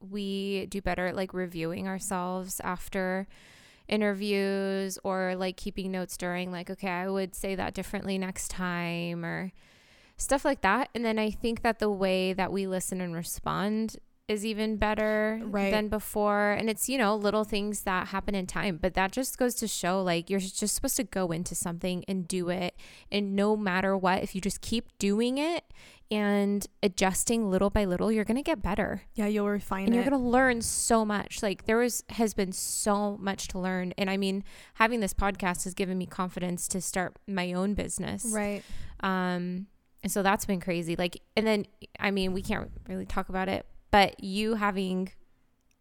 we 0.00 0.66
do 0.66 0.82
better 0.82 1.06
at 1.06 1.14
like 1.14 1.32
reviewing 1.32 1.86
ourselves 1.86 2.60
after 2.64 3.28
interviews 3.86 4.98
or 5.04 5.36
like 5.36 5.56
keeping 5.56 5.92
notes 5.92 6.16
during, 6.16 6.50
like, 6.50 6.70
okay, 6.70 6.88
I 6.88 7.08
would 7.08 7.36
say 7.36 7.54
that 7.54 7.72
differently 7.72 8.18
next 8.18 8.48
time 8.48 9.24
or 9.24 9.52
stuff 10.16 10.44
like 10.44 10.62
that. 10.62 10.88
And 10.92 11.04
then 11.04 11.20
I 11.20 11.30
think 11.30 11.62
that 11.62 11.78
the 11.78 11.88
way 11.88 12.32
that 12.32 12.50
we 12.50 12.66
listen 12.66 13.00
and 13.00 13.14
respond 13.14 13.98
is 14.32 14.44
even 14.46 14.76
better 14.76 15.40
Right. 15.44 15.70
than 15.70 15.88
before. 15.88 16.52
And 16.52 16.68
it's, 16.70 16.88
you 16.88 16.98
know, 16.98 17.14
little 17.14 17.44
things 17.44 17.82
that 17.82 18.08
happen 18.08 18.34
in 18.34 18.46
time, 18.46 18.78
but 18.80 18.94
that 18.94 19.12
just 19.12 19.38
goes 19.38 19.54
to 19.56 19.68
show 19.68 20.02
like 20.02 20.30
you're 20.30 20.40
just 20.40 20.74
supposed 20.74 20.96
to 20.96 21.04
go 21.04 21.30
into 21.32 21.54
something 21.54 22.04
and 22.08 22.26
do 22.26 22.48
it. 22.48 22.74
And 23.10 23.36
no 23.36 23.56
matter 23.56 23.96
what, 23.96 24.22
if 24.22 24.34
you 24.34 24.40
just 24.40 24.60
keep 24.60 24.86
doing 24.98 25.38
it 25.38 25.64
and 26.10 26.66
adjusting 26.82 27.50
little 27.50 27.70
by 27.70 27.84
little, 27.84 28.10
you're 28.12 28.24
going 28.24 28.36
to 28.36 28.42
get 28.42 28.60
better 28.62 29.02
Yeah, 29.14 29.26
you'll 29.26 29.48
refine 29.48 29.84
it. 29.84 29.86
and 29.86 29.94
it. 29.94 29.96
you're 29.96 30.10
going 30.10 30.22
to 30.22 30.28
learn 30.28 30.60
so 30.62 31.04
much. 31.04 31.42
Like 31.42 31.64
there 31.66 31.78
was 31.78 32.04
has 32.10 32.34
been 32.34 32.52
so 32.52 33.16
much 33.18 33.48
to 33.48 33.58
learn. 33.58 33.92
And 33.96 34.10
I 34.10 34.16
mean, 34.16 34.44
having 34.74 35.00
this 35.00 35.14
podcast 35.14 35.64
has 35.64 35.74
given 35.74 35.96
me 35.98 36.06
confidence 36.06 36.68
to 36.68 36.80
start 36.80 37.16
my 37.26 37.52
own 37.52 37.74
business. 37.74 38.26
right. 38.30 38.62
Um, 39.00 39.66
and 40.04 40.10
so 40.10 40.22
that's 40.22 40.44
been 40.44 40.60
crazy. 40.60 40.96
Like, 40.96 41.20
and 41.36 41.46
then, 41.46 41.64
I 42.00 42.10
mean, 42.10 42.32
we 42.32 42.42
can't 42.42 42.70
really 42.88 43.06
talk 43.06 43.28
about 43.28 43.48
it, 43.48 43.64
but 43.92 44.22
you 44.24 44.54
having 44.56 45.12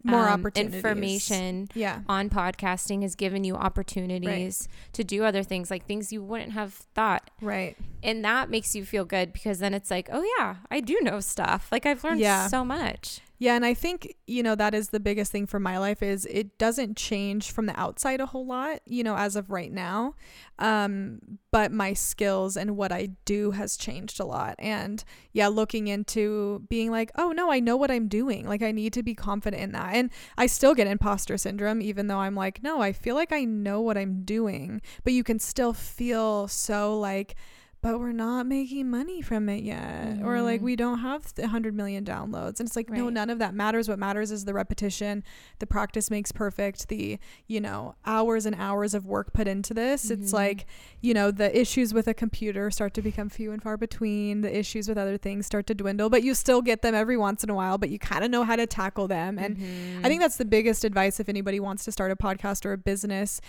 More 0.03 0.27
um, 0.29 0.39
opportunities. 0.41 0.75
information 0.75 1.69
Yeah. 1.73 2.01
on 2.07 2.29
podcasting 2.29 3.01
has 3.01 3.15
given 3.15 3.43
you 3.43 3.55
opportunities 3.55 4.67
to 4.93 5.03
do 5.03 5.23
other 5.23 5.41
things, 5.43 5.69
like 5.71 5.85
things 5.85 6.11
you 6.13 6.21
wouldn't 6.23 6.51
have 6.53 6.73
thought. 6.95 7.29
Right. 7.41 7.75
And 8.03 8.23
that 8.25 8.49
makes 8.49 8.75
you 8.75 8.85
feel 8.85 9.05
good 9.05 9.31
because 9.33 9.59
then 9.59 9.73
it's 9.73 9.89
like, 9.91 10.09
oh, 10.11 10.23
yeah, 10.39 10.57
I 10.71 10.79
do 10.79 10.99
know 11.01 11.19
stuff. 11.19 11.67
Like, 11.71 11.85
I've 11.85 12.03
learned 12.03 12.19
Yeah. 12.19 12.47
so 12.47 12.63
much. 12.65 13.21
Yeah, 13.41 13.55
and 13.55 13.65
I 13.65 13.73
think, 13.73 14.17
you 14.27 14.43
know, 14.43 14.53
that 14.53 14.75
is 14.75 14.89
the 14.89 14.99
biggest 14.99 15.31
thing 15.31 15.47
for 15.47 15.59
my 15.59 15.79
life 15.79 16.03
is 16.03 16.27
it 16.27 16.59
doesn't 16.59 16.95
change 16.95 17.49
from 17.49 17.65
the 17.65 17.75
outside 17.75 18.21
a 18.21 18.27
whole 18.27 18.45
lot, 18.45 18.81
you 18.85 19.03
know, 19.03 19.17
as 19.17 19.35
of 19.35 19.49
right 19.49 19.71
now. 19.71 20.13
Um, 20.59 21.39
but 21.49 21.71
my 21.71 21.93
skills 21.93 22.55
and 22.55 22.77
what 22.77 22.91
I 22.91 23.09
do 23.25 23.49
has 23.49 23.77
changed 23.77 24.19
a 24.19 24.25
lot. 24.25 24.53
And 24.59 25.03
yeah, 25.33 25.47
looking 25.47 25.87
into 25.87 26.67
being 26.69 26.91
like, 26.91 27.09
oh 27.15 27.31
no, 27.31 27.51
I 27.51 27.59
know 27.59 27.75
what 27.77 27.89
I'm 27.89 28.07
doing. 28.07 28.47
Like 28.47 28.61
I 28.61 28.71
need 28.71 28.93
to 28.93 29.01
be 29.01 29.15
confident 29.15 29.63
in 29.63 29.71
that. 29.71 29.95
And 29.95 30.11
I 30.37 30.45
still 30.45 30.75
get 30.75 30.85
imposter 30.85 31.35
syndrome, 31.35 31.81
even 31.81 32.05
though 32.05 32.19
I'm 32.19 32.35
like, 32.35 32.61
no, 32.61 32.79
I 32.79 32.93
feel 32.93 33.15
like 33.15 33.31
I 33.31 33.43
know 33.43 33.81
what 33.81 33.97
I'm 33.97 34.21
doing. 34.21 34.83
But 35.03 35.13
you 35.13 35.23
can 35.23 35.39
still 35.39 35.73
feel 35.73 36.47
so 36.47 36.95
like 36.95 37.35
but 37.81 37.99
we're 37.99 38.11
not 38.11 38.45
making 38.45 38.89
money 38.89 39.21
from 39.21 39.49
it 39.49 39.63
yet. 39.63 40.19
Or 40.23 40.41
like 40.41 40.61
Mhm. 40.61 40.65
we 40.65 40.75
don't 40.75 40.99
have 40.99 41.33
the 41.33 41.43
100 41.43 41.73
million 41.73 42.05
downloads. 42.05 42.59
And 42.59 42.67
it's 42.67 42.75
like 42.75 42.89
no 42.89 43.09
none 43.09 43.29
of 43.31 43.39
that 43.39 43.55
matters. 43.55 43.89
What 43.89 43.97
matters 43.97 44.29
is 44.31 44.45
the 44.45 44.53
repetition. 44.53 45.23
The 45.59 45.65
practice 45.65 46.11
makes 46.11 46.31
perfect. 46.31 46.89
The 46.89 47.17
you 47.47 47.59
know 47.59 47.95
hours 48.05 48.45
and 48.45 48.55
hours 48.55 48.93
of 48.93 49.05
work 49.07 49.33
put 49.33 49.47
into 49.47 49.73
this. 49.73 50.11
It's 50.11 50.29
Mhm. 50.31 50.33
like 50.35 50.65
you 51.01 51.13
know 51.15 51.31
the 51.31 51.59
issues 51.59 51.91
with 51.93 52.07
a 52.07 52.13
computer 52.13 52.69
start 52.69 52.93
to 52.93 53.01
become 53.01 53.29
few 53.29 53.51
and 53.51 53.61
far 53.63 53.77
between. 53.77 54.41
The 54.41 54.55
issues 54.55 54.87
with 54.87 54.97
other 54.99 55.17
things 55.17 55.45
start 55.47 55.65
to 55.67 55.73
dwindle 55.73 56.09
but 56.09 56.21
you 56.23 56.35
still 56.35 56.61
get 56.61 56.83
them 56.83 56.93
every 56.93 57.17
once 57.17 57.43
in 57.43 57.49
a 57.49 57.55
while 57.55 57.77
but 57.79 57.89
you 57.89 57.97
kind 57.97 58.23
of 58.23 58.29
know 58.29 58.43
how 58.43 58.55
to 58.55 58.67
tackle 58.67 59.07
them. 59.07 59.39
And 59.39 59.57
Mhm. 59.57 60.05
I 60.05 60.07
think 60.07 60.21
that's 60.21 60.37
the 60.37 60.45
biggest 60.45 60.83
advice 60.83 61.19
if 61.19 61.27
anybody 61.27 61.59
wants 61.59 61.83
to 61.85 61.91
start 61.91 62.11
a 62.11 62.15
podcast 62.15 62.63
or 62.65 62.73
a 62.73 62.77
business, 62.77 63.41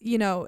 you 0.00 0.18
know, 0.18 0.46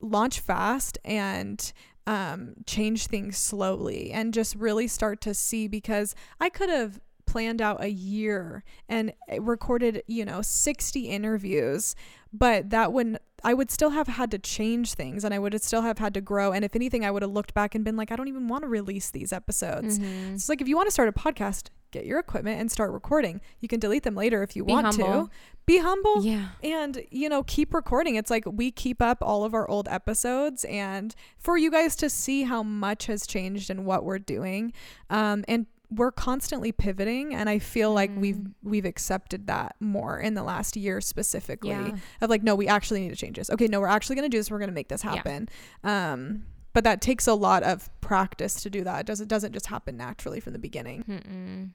launch 0.00 0.40
fast 0.40 0.98
and 1.04 1.72
um, 2.06 2.54
change 2.66 3.06
things 3.06 3.36
slowly 3.38 4.10
and 4.12 4.34
just 4.34 4.54
really 4.56 4.86
start 4.88 5.20
to 5.22 5.34
see 5.34 5.68
because 5.68 6.14
I 6.40 6.48
could 6.50 6.68
have 6.68 7.00
planned 7.26 7.62
out 7.62 7.82
a 7.82 7.88
year 7.90 8.62
and 8.88 9.12
recorded, 9.38 10.02
you 10.06 10.24
know, 10.24 10.42
60 10.42 11.08
interviews, 11.08 11.94
but 12.32 12.70
that 12.70 12.92
wouldn't 12.92 13.18
I 13.46 13.52
would 13.52 13.70
still 13.70 13.90
have 13.90 14.06
had 14.08 14.30
to 14.30 14.38
change 14.38 14.94
things 14.94 15.22
and 15.22 15.34
I 15.34 15.38
would 15.38 15.52
have 15.52 15.62
still 15.62 15.82
have 15.82 15.98
had 15.98 16.14
to 16.14 16.22
grow 16.22 16.52
and 16.52 16.64
if 16.64 16.74
anything 16.74 17.04
I 17.04 17.10
would 17.10 17.20
have 17.20 17.30
looked 17.30 17.52
back 17.52 17.74
and 17.74 17.84
been 17.84 17.96
like 17.96 18.10
I 18.10 18.16
don't 18.16 18.28
even 18.28 18.48
want 18.48 18.62
to 18.62 18.68
release 18.68 19.10
these 19.10 19.32
episodes. 19.34 19.98
Mhm. 19.98 20.34
It's 20.34 20.48
like 20.48 20.60
if 20.62 20.68
you 20.68 20.76
want 20.76 20.86
to 20.86 20.90
start 20.90 21.08
a 21.08 21.12
podcast, 21.12 21.68
get 21.94 22.06
your 22.06 22.18
equipment 22.18 22.60
and 22.60 22.70
start 22.70 22.92
recording. 22.92 23.40
You 23.60 23.68
can 23.68 23.80
delete 23.80 24.02
them 24.02 24.14
later 24.14 24.42
if 24.42 24.54
you 24.56 24.64
Be 24.64 24.72
want 24.72 24.86
humble. 24.86 25.24
to. 25.26 25.30
Be 25.66 25.78
humble 25.78 26.22
Yeah. 26.24 26.48
and 26.62 27.02
you 27.10 27.28
know 27.30 27.42
keep 27.44 27.72
recording. 27.72 28.16
It's 28.16 28.30
like 28.30 28.44
we 28.46 28.70
keep 28.70 29.00
up 29.00 29.18
all 29.22 29.44
of 29.44 29.54
our 29.54 29.66
old 29.68 29.88
episodes 29.88 30.64
and 30.66 31.14
for 31.38 31.56
you 31.56 31.70
guys 31.70 31.96
to 31.96 32.10
see 32.10 32.42
how 32.42 32.62
much 32.62 33.06
has 33.06 33.26
changed 33.26 33.70
and 33.70 33.86
what 33.86 34.04
we're 34.04 34.18
doing. 34.18 34.72
Um, 35.08 35.44
and 35.48 35.64
we're 35.90 36.12
constantly 36.12 36.72
pivoting 36.72 37.34
and 37.34 37.48
I 37.48 37.58
feel 37.60 37.92
like 37.92 38.10
we've 38.16 38.36
Mm. 38.36 38.52
we've 38.62 38.84
accepted 38.84 39.46
that 39.46 39.76
more 39.80 40.18
in 40.18 40.34
the 40.34 40.42
last 40.42 40.76
year 40.76 41.00
specifically 41.00 41.70
Yeah. 41.70 41.96
of 42.20 42.28
like 42.30 42.42
no 42.42 42.54
we 42.56 42.66
actually 42.66 43.00
need 43.00 43.10
to 43.10 43.16
change 43.16 43.36
this. 43.36 43.48
Okay, 43.48 43.66
no 43.68 43.80
we're 43.80 43.86
actually 43.86 44.16
going 44.16 44.28
to 44.28 44.34
do 44.34 44.38
this. 44.38 44.50
We're 44.50 44.58
going 44.58 44.70
to 44.70 44.74
make 44.74 44.88
this 44.88 45.02
happen 45.02 45.48
Yeah. 45.84 46.12
Um 46.12 46.44
but 46.72 46.82
that 46.82 47.00
takes 47.00 47.28
a 47.28 47.34
lot 47.34 47.62
of 47.62 47.88
practice 48.00 48.60
to 48.64 48.68
do 48.70 48.82
that. 48.82 49.00
It 49.00 49.06
doesn't 49.06 49.28
doesn't 49.28 49.52
just 49.52 49.66
happen 49.66 49.96
naturally 49.96 50.40
from 50.40 50.52
the 50.54 50.58
beginning. 50.58 51.04
Mm-mm. 51.08 51.70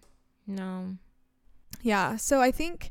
No. 0.50 0.96
Yeah. 1.82 2.16
So 2.18 2.42
I 2.42 2.52
think 2.52 2.90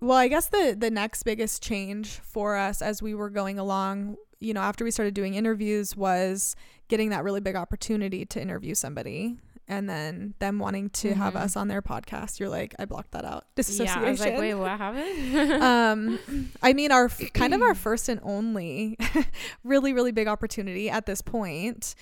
well, 0.00 0.18
I 0.18 0.28
guess 0.28 0.48
the 0.48 0.76
the 0.78 0.90
next 0.90 1.22
biggest 1.22 1.62
change 1.62 2.18
for 2.20 2.56
us 2.56 2.82
as 2.82 3.00
we 3.02 3.14
were 3.14 3.30
going 3.30 3.58
along, 3.58 4.16
you 4.40 4.52
know, 4.54 4.60
after 4.60 4.84
we 4.84 4.90
started 4.90 5.14
doing 5.14 5.34
interviews 5.34 5.96
was 5.96 6.54
getting 6.88 7.10
that 7.10 7.24
really 7.24 7.40
big 7.40 7.56
opportunity 7.56 8.24
to 8.26 8.40
interview 8.40 8.74
somebody 8.74 9.38
and 9.70 9.88
then 9.90 10.32
them 10.38 10.58
wanting 10.58 10.88
to 10.88 11.12
have 11.14 11.34
Mhm. 11.34 11.40
us 11.40 11.54
on 11.56 11.68
their 11.68 11.82
podcast. 11.82 12.40
You're 12.40 12.48
like, 12.48 12.74
I 12.78 12.86
blocked 12.86 13.10
that 13.10 13.24
out. 13.26 13.44
Yeah. 13.56 13.98
I 14.00 14.10
was 14.10 14.20
like, 14.20 14.38
wait, 14.38 14.54
what 14.54 14.70
happened? 14.78 15.62
um 15.62 16.18
I 16.62 16.72
mean 16.72 16.90
our 16.92 17.08
kind 17.34 17.52
of 17.54 17.60
our 17.62 17.74
first 17.86 18.08
and 18.08 18.20
only 18.22 18.96
really 19.64 19.92
really 19.92 20.12
big 20.12 20.28
opportunity 20.28 20.88
at 20.90 21.06
this 21.06 21.22
point. 21.22 21.94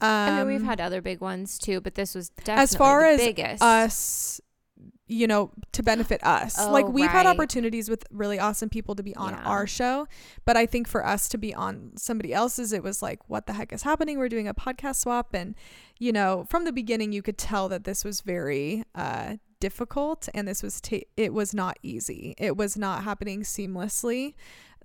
Um 0.00 0.08
I 0.10 0.38
mean, 0.38 0.46
we've 0.48 0.64
had 0.64 0.80
other 0.80 1.00
big 1.00 1.20
ones 1.20 1.58
too, 1.58 1.80
but 1.80 1.94
this 1.94 2.14
was 2.14 2.28
definitely 2.30 2.62
as 2.62 2.74
far 2.74 3.04
as 3.06 3.20
biggest. 3.20 3.62
us 3.62 4.40
you 5.06 5.26
know, 5.26 5.50
to 5.72 5.82
benefit 5.82 6.20
us. 6.24 6.56
Oh, 6.58 6.72
like 6.72 6.88
we've 6.88 7.10
had 7.10 7.26
opportunities 7.26 7.88
with 7.90 8.04
really 8.10 8.38
awesome 8.38 8.68
people 8.70 8.94
to 8.94 9.02
be 9.02 9.14
on 9.16 9.32
Yeah. 9.34 9.42
our 9.44 9.66
show, 9.66 10.06
but 10.44 10.56
I 10.56 10.66
think 10.66 10.88
for 10.88 11.04
us 11.04 11.28
to 11.30 11.38
be 11.38 11.54
on 11.54 11.92
somebody 11.96 12.32
else's, 12.32 12.72
it 12.72 12.82
was 12.82 13.02
like, 13.02 13.20
what 13.28 13.46
the 13.46 13.52
heck 13.52 13.72
is 13.72 13.82
happening? 13.82 14.18
We're 14.18 14.28
doing 14.30 14.48
a 14.48 14.54
podcast 14.54 14.96
swap, 14.96 15.34
and 15.34 15.54
you 15.98 16.12
know, 16.12 16.46
from 16.48 16.64
the 16.64 16.72
beginning, 16.72 17.12
you 17.12 17.22
could 17.22 17.38
tell 17.38 17.68
that 17.68 17.84
this 17.84 18.04
was 18.04 18.20
very 18.22 18.82
uh, 18.94 19.36
difficult, 19.60 20.28
and 20.34 20.48
this 20.48 20.62
was 20.62 20.80
ta- 20.80 21.06
it 21.16 21.32
was 21.34 21.52
not 21.54 21.76
easy. 21.82 22.34
It 22.38 22.56
was 22.56 22.76
not 22.76 23.04
happening 23.04 23.42
seamlessly. 23.42 24.34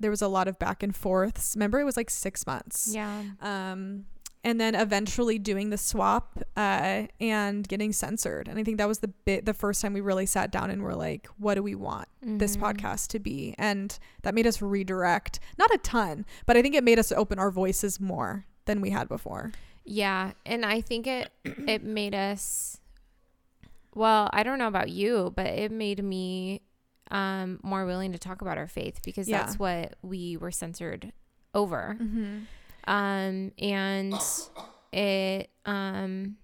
There 0.02 0.12
was 0.12 0.22
a 0.22 0.28
lot 0.30 0.48
of 0.48 0.58
back 0.60 0.82
and 0.84 0.96
forths. 0.96 1.56
Remember, 1.56 1.80
it 1.80 1.84
was 1.84 1.98
like 1.98 2.10
six 2.10 2.46
months 2.48 2.92
Yeah. 2.94 3.22
um, 3.42 4.06
and 4.44 4.60
then 4.60 4.74
eventually 4.74 5.38
doing 5.38 5.70
the 5.70 5.78
swap 5.78 6.40
uh, 6.56 7.08
and 7.20 7.68
getting 7.68 7.92
censored. 7.92 8.48
And 8.48 8.58
I 8.58 8.64
think 8.64 8.78
that 8.78 8.88
was 8.88 9.00
the 9.00 9.10
bit 9.10 9.46
the 9.46 9.54
first 9.54 9.82
time 9.82 9.94
we 9.94 10.02
really 10.02 10.26
sat 10.26 10.50
down 10.52 10.70
and 10.70 10.82
were 10.82 10.96
like, 10.96 11.28
what 11.38 11.56
do 11.56 11.64
we 11.64 11.76
want 11.76 12.08
this 12.22 12.56
Mhm. 12.56 12.62
podcast 12.62 13.08
to 13.10 13.20
be? 13.20 13.54
And 13.58 13.98
that 14.22 14.34
made 14.34 14.48
us 14.48 14.62
redirect, 14.62 15.40
not 15.58 15.74
a 15.74 15.78
ton, 15.78 16.26
but 16.46 16.56
I 16.56 16.62
think 16.62 16.74
it 16.76 16.84
made 16.84 17.00
us 17.00 17.12
open 17.12 17.38
our 17.40 17.52
voices 17.52 18.00
more 18.00 18.46
than 18.66 18.80
we 18.82 18.92
had 18.92 19.10
before. 19.10 19.52
Yeah, 19.84 20.32
and 20.46 20.66
I 20.66 20.82
think 20.82 21.06
it 21.08 21.32
it 21.46 21.84
made 21.84 22.14
us 22.16 22.80
well, 23.96 24.30
I 24.32 24.44
don't 24.44 24.60
know 24.60 24.68
about 24.68 24.90
you, 24.90 25.34
but 25.36 25.48
it 25.48 25.72
made 25.72 26.04
me 26.04 26.62
um 27.12 27.60
more 27.64 27.86
willing 27.86 28.12
to 28.12 28.20
talk 28.20 28.42
about 28.42 28.58
our 28.58 28.68
faith 28.68 29.00
because 29.04 29.28
Yeah. 29.28 29.40
that's 29.40 29.58
what 29.58 29.96
we 30.04 30.38
were 30.38 30.52
censored 30.52 31.12
over. 31.56 31.98
Mm-hmm. 32.00 32.38
Um 32.90 33.54
and 33.58 34.14
it 34.92 35.50
um 35.66 36.36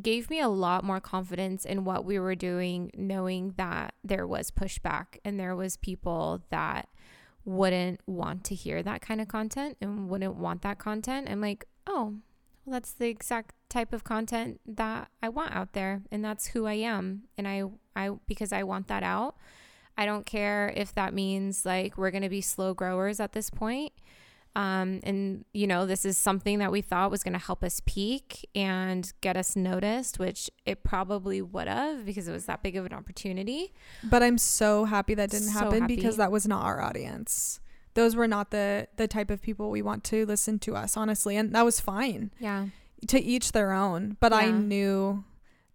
gave 0.00 0.30
me 0.30 0.40
a 0.40 0.48
lot 0.48 0.84
more 0.84 1.00
confidence 1.00 1.64
in 1.66 1.84
what 1.84 2.04
we 2.06 2.18
were 2.18 2.34
doing 2.34 2.90
knowing 2.96 3.52
that 3.58 3.92
there 4.02 4.26
was 4.26 4.50
pushback 4.50 5.18
and 5.24 5.38
there 5.38 5.54
was 5.54 5.76
people 5.76 6.42
that 6.48 6.88
wouldn't 7.44 8.00
want 8.06 8.44
to 8.44 8.54
hear 8.54 8.82
that 8.82 9.02
kind 9.02 9.20
of 9.20 9.28
content 9.28 9.76
and 9.80 10.08
wouldn't 10.08 10.36
want 10.36 10.62
that 10.62 10.78
content. 10.78 11.28
I'm 11.28 11.40
like, 11.40 11.66
oh, 11.86 12.14
well, 12.64 12.72
that's 12.74 12.92
the 12.92 13.08
exact 13.08 13.54
type 13.68 13.92
of 13.92 14.04
content 14.04 14.60
that 14.66 15.08
I 15.22 15.28
want 15.28 15.54
out 15.54 15.72
there, 15.72 16.02
and 16.10 16.24
that's 16.24 16.48
who 16.48 16.66
I 16.66 16.74
am. 16.74 17.22
And 17.36 17.48
I, 17.48 17.64
I, 17.96 18.10
because 18.26 18.52
I 18.52 18.62
want 18.62 18.88
that 18.88 19.02
out. 19.02 19.36
I 19.96 20.06
don't 20.06 20.26
care 20.26 20.72
if 20.76 20.94
that 20.94 21.12
means 21.12 21.66
like 21.66 21.98
we're 21.98 22.10
gonna 22.10 22.28
be 22.28 22.40
slow 22.40 22.74
growers 22.74 23.20
at 23.20 23.32
this 23.32 23.50
point. 23.50 23.92
Um, 24.56 25.00
and 25.04 25.44
you 25.52 25.66
know, 25.66 25.86
this 25.86 26.04
is 26.04 26.18
something 26.18 26.58
that 26.58 26.72
we 26.72 26.80
thought 26.80 27.10
was 27.10 27.22
gonna 27.22 27.38
help 27.38 27.62
us 27.62 27.80
peak 27.86 28.48
and 28.54 29.12
get 29.20 29.36
us 29.36 29.54
noticed, 29.54 30.18
which 30.18 30.50
it 30.66 30.82
probably 30.82 31.40
would 31.40 31.68
have 31.68 32.04
because 32.04 32.26
it 32.26 32.32
was 32.32 32.46
that 32.46 32.62
big 32.62 32.76
of 32.76 32.84
an 32.86 32.92
opportunity. 32.92 33.72
But 34.02 34.22
I'm 34.22 34.38
so 34.38 34.84
happy 34.86 35.14
that 35.14 35.30
didn't 35.30 35.48
So 35.48 35.58
happen 35.60 35.82
happy. 35.82 35.96
because 35.96 36.16
that 36.16 36.32
was 36.32 36.48
not 36.48 36.64
our 36.64 36.82
audience. 36.82 37.60
Those 37.94 38.16
were 38.16 38.28
not 38.28 38.50
the 38.50 38.88
the 38.96 39.06
type 39.08 39.30
of 39.30 39.40
people 39.40 39.70
we 39.70 39.82
want 39.82 40.02
to 40.04 40.26
listen 40.26 40.58
to 40.60 40.74
us, 40.76 40.96
honestly, 40.96 41.36
and 41.36 41.54
that 41.54 41.64
was 41.64 41.80
fine. 41.80 42.32
Yeah. 42.40 42.66
to 43.08 43.18
each 43.20 43.52
their 43.52 43.72
own. 43.72 44.16
But 44.20 44.32
I 44.32 44.50
knew 44.50 45.24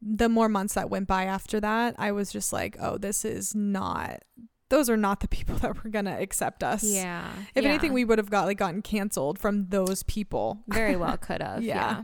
the 0.02 0.30
more 0.30 0.48
months 0.50 0.76
that 0.76 0.90
went 0.92 1.08
by 1.08 1.24
after 1.26 1.60
that, 1.62 1.96
I 1.98 2.12
was 2.12 2.32
just 2.32 2.54
like, 2.54 2.78
oh, 2.80 2.98
this 3.00 3.26
is 3.26 3.56
not. 3.56 4.22
Those 4.70 4.90
are 4.90 4.98
not 4.98 5.20
the 5.20 5.28
people 5.38 5.56
that 5.58 5.84
were 5.84 5.90
gonna 5.90 6.18
accept 6.20 6.64
us. 6.64 6.84
Yeah. 6.84 7.30
If 7.54 7.64
Yeah. 7.64 7.70
anything, 7.70 7.94
we 7.94 8.04
would 8.06 8.18
have 8.18 8.30
got 8.30 8.46
like 8.46 8.58
gotten 8.58 8.82
canceled 8.82 9.40
from 9.40 9.68
those 9.70 10.04
people. 10.04 10.60
very 10.68 10.96
well 11.04 11.18
could 11.18 11.42
have. 11.42 11.64
Yeah. 11.64 11.76
yeah. 11.76 12.02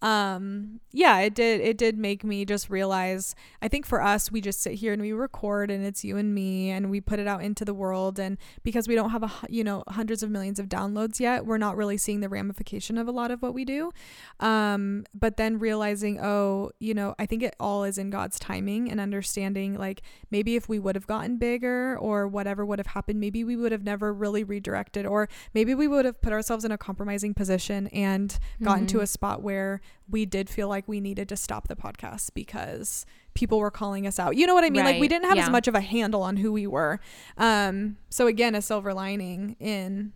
Um 0.00 0.78
yeah 0.92 1.18
it 1.18 1.34
did 1.34 1.60
it 1.60 1.76
did 1.76 1.98
make 1.98 2.22
me 2.22 2.44
just 2.44 2.70
realize 2.70 3.34
i 3.60 3.66
think 3.66 3.84
for 3.84 4.00
us 4.00 4.30
we 4.30 4.40
just 4.40 4.60
sit 4.62 4.74
here 4.74 4.92
and 4.92 5.02
we 5.02 5.10
record 5.12 5.72
and 5.72 5.84
it's 5.84 6.04
you 6.04 6.16
and 6.16 6.32
me 6.32 6.70
and 6.70 6.88
we 6.88 7.00
put 7.00 7.18
it 7.18 7.26
out 7.26 7.42
into 7.42 7.64
the 7.64 7.74
world 7.74 8.16
and 8.18 8.38
because 8.62 8.86
we 8.86 8.94
don't 8.94 9.10
have 9.10 9.24
a 9.24 9.32
you 9.48 9.64
know 9.64 9.82
hundreds 9.88 10.22
of 10.22 10.30
millions 10.30 10.60
of 10.60 10.66
downloads 10.68 11.18
yet 11.18 11.44
we're 11.44 11.58
not 11.58 11.76
really 11.76 11.96
seeing 11.96 12.20
the 12.20 12.28
ramification 12.28 12.96
of 12.96 13.08
a 13.08 13.10
lot 13.10 13.32
of 13.32 13.42
what 13.42 13.52
we 13.52 13.64
do 13.64 13.90
um 14.38 15.04
but 15.14 15.36
then 15.36 15.58
realizing 15.58 16.20
oh 16.20 16.70
you 16.78 16.94
know 16.94 17.14
i 17.18 17.26
think 17.26 17.42
it 17.42 17.56
all 17.58 17.82
is 17.82 17.98
in 17.98 18.08
god's 18.08 18.38
timing 18.38 18.88
and 18.88 19.00
understanding 19.00 19.74
like 19.76 20.02
maybe 20.30 20.54
if 20.54 20.68
we 20.68 20.78
would 20.78 20.94
have 20.94 21.08
gotten 21.08 21.38
bigger 21.38 21.98
or 21.98 22.28
whatever 22.28 22.64
would 22.64 22.78
have 22.78 22.88
happened 22.88 23.18
maybe 23.18 23.42
we 23.42 23.56
would 23.56 23.72
have 23.72 23.82
never 23.82 24.12
really 24.14 24.44
redirected 24.44 25.04
or 25.04 25.28
maybe 25.54 25.74
we 25.74 25.88
would 25.88 26.04
have 26.04 26.20
put 26.20 26.32
ourselves 26.32 26.64
in 26.64 26.70
a 26.70 26.78
compromising 26.78 27.34
position 27.34 27.88
and 27.88 28.38
gotten 28.62 28.86
to 28.86 28.98
Mhm. 28.98 29.02
a 29.02 29.06
spot 29.06 29.42
where 29.42 29.80
we 30.10 30.24
did 30.24 30.48
feel 30.48 30.68
like 30.68 30.88
we 30.88 31.00
needed 31.00 31.28
to 31.28 31.36
stop 31.36 31.68
the 31.68 31.76
podcast 31.76 32.30
because 32.34 33.04
people 33.34 33.58
were 33.58 33.70
calling 33.70 34.06
us 34.06 34.18
out. 34.18 34.36
You 34.36 34.46
know 34.46 34.54
what 34.54 34.64
I 34.64 34.70
mean? 34.70 34.84
Like 34.84 35.00
we 35.00 35.08
didn't 35.08 35.28
have 35.28 35.38
as 35.38 35.50
much 35.50 35.68
of 35.68 35.74
a 35.74 35.80
handle 35.80 36.22
on 36.22 36.38
who 36.38 36.50
we 36.52 36.66
were. 36.66 36.98
Um 37.36 37.96
so 38.08 38.26
again, 38.26 38.54
a 38.54 38.62
silver 38.62 38.94
lining 38.94 39.56
in 39.60 40.12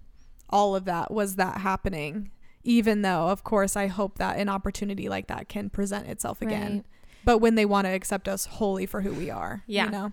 all 0.51 0.75
of 0.77 0.85
that 0.87 1.11
was 1.11 1.37
that 1.37 1.59
happening 1.59 2.31
even 2.65 3.03
though 3.03 3.29
of 3.29 3.43
course 3.43 3.77
I 3.77 3.87
hope 3.89 4.19
that 4.19 4.39
an 4.39 4.49
opportunity 4.49 5.09
like 5.09 5.27
that 5.27 5.49
can 5.49 5.69
present 5.69 6.09
itself 6.09 6.41
again. 6.43 6.73
Right. 6.77 6.85
But 7.25 7.39
when 7.39 7.55
they 7.55 7.65
want 7.65 7.87
to 7.87 7.91
accept 7.93 8.29
us 8.29 8.47
wholly 8.47 8.87
for 8.87 9.01
who 9.03 9.13
we 9.13 9.31
are, 9.31 9.63
Yeah. 9.67 9.85
you 9.87 9.91
know. 9.91 10.13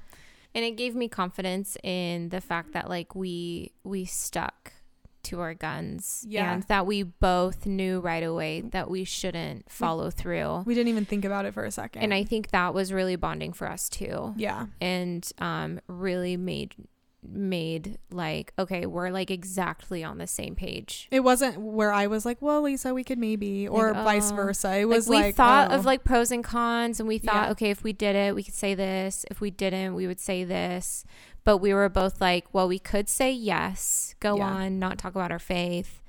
and 0.55 0.65
it 0.65 0.71
gave 0.77 0.95
me 0.95 1.07
confidence 1.07 1.77
in 1.83 2.29
the 2.29 2.41
fact 2.41 2.73
that 2.73 2.89
like 2.89 3.15
we 3.15 3.71
we 3.83 4.03
stuck 4.05 4.73
to 5.23 5.39
our 5.39 5.53
guns 5.53 6.25
Yeah. 6.27 6.53
and 6.53 6.63
that 6.63 6.85
we 6.85 7.03
both 7.03 7.65
knew 7.65 7.99
right 7.99 8.23
away 8.23 8.61
that 8.61 8.89
we 8.89 9.03
shouldn't 9.03 9.69
follow 9.69 10.09
through 10.09 10.63
We 10.65 10.73
didn't 10.73 10.89
even 10.89 11.05
think 11.05 11.25
about 11.25 11.45
it 11.45 11.53
for 11.53 11.65
a 11.65 11.71
second. 11.71 12.01
and 12.03 12.13
i 12.13 12.23
think 12.23 12.51
that 12.51 12.73
was 12.73 12.91
really 12.93 13.15
bonding 13.15 13.53
for 13.53 13.67
us 13.69 13.89
too 13.89 14.33
yeah. 14.37 14.67
and 14.81 15.29
um 15.39 15.79
really 15.87 16.37
made 16.37 16.75
made 17.21 17.97
like 18.11 18.53
okay 18.57 18.85
we're 18.85 19.09
like 19.09 19.29
exactly 19.29 20.03
on 20.05 20.17
the 20.19 20.25
same 20.27 20.55
page 20.55 21.07
It 21.11 21.19
wasn't 21.19 21.59
where 21.59 21.91
I 21.91 22.07
was 22.07 22.25
like, 22.25 22.41
"Well, 22.41 22.61
Lisa, 22.61 22.93
we 22.93 23.03
could 23.03 23.17
maybe," 23.19 23.67
or 23.67 23.91
Like, 23.91 24.03
vice 24.05 24.31
oh. 24.31 24.35
versa. 24.35 24.77
It 24.77 24.85
was 24.85 25.09
like 25.09 25.17
we 25.17 25.23
like, 25.25 25.35
thought 25.35 25.71
oh. 25.71 25.75
of 25.75 25.85
like 25.85 26.05
pros 26.05 26.31
and 26.31 26.43
cons 26.43 26.99
and 27.01 27.09
we 27.09 27.17
thought 27.17 27.47
Yeah. 27.47 27.51
okay 27.51 27.69
if 27.71 27.83
we 27.83 27.91
did 27.91 28.15
it 28.15 28.35
we 28.35 28.43
could 28.43 28.53
say 28.53 28.73
this 28.73 29.25
if 29.29 29.41
we 29.41 29.51
didn't 29.51 29.95
we 29.95 30.07
would 30.07 30.19
say 30.21 30.45
this 30.45 31.03
but 31.43 31.57
we 31.57 31.73
were 31.73 31.89
both 31.89 32.19
like 32.21 32.45
well 32.53 32.67
we 32.67 32.79
could 32.79 33.07
say 33.09 33.31
yes 33.31 34.15
go 34.19 34.37
Yeah. 34.37 34.45
on 34.47 34.79
not 34.79 34.97
talk 34.97 35.15
about 35.15 35.31
our 35.31 35.39
faith 35.39 36.01